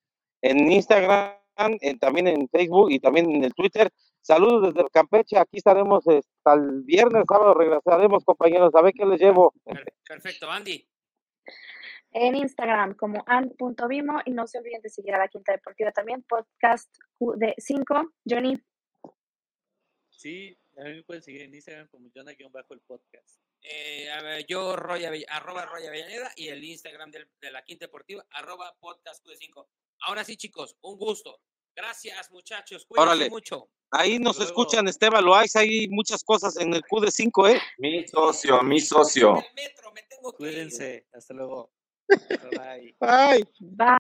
[0.42, 3.90] en Instagram, en- también en Facebook y también en el Twitter.
[4.22, 5.38] Saludos desde Campeche.
[5.38, 8.74] Aquí estaremos hasta el viernes, sábado regresaremos, compañeros.
[8.76, 9.54] A ver qué les llevo.
[10.08, 10.88] Perfecto, Andy.
[12.12, 16.24] En Instagram como an.vimo y no se olviden de seguir a la Quinta Deportiva también,
[16.24, 16.90] podcast
[17.38, 18.12] de 5.
[18.30, 18.56] Johnny,
[20.10, 23.40] Sí, a mí me pueden seguir en Instagram como Jonah-el podcast.
[23.62, 27.86] Eh, a ver, yo, Roy arroba Roy Avellaneda y el Instagram del- de la Quinta
[27.86, 29.68] Deportiva, arroba podcast Q5.
[30.02, 31.40] Ahora sí, chicos, un gusto.
[31.76, 32.86] Gracias, muchachos.
[32.86, 33.30] Cuídense Órale.
[33.30, 33.70] mucho.
[33.92, 37.62] Ahí nos escuchan Esteban Loaiz, hay muchas cosas en el QD5, ¿eh?
[37.78, 39.36] Mi socio, mi socio.
[40.38, 41.08] Cuídense.
[41.14, 41.72] Hasta luego.
[42.52, 42.96] Bye.
[43.00, 43.48] Bye.
[43.60, 43.98] bye.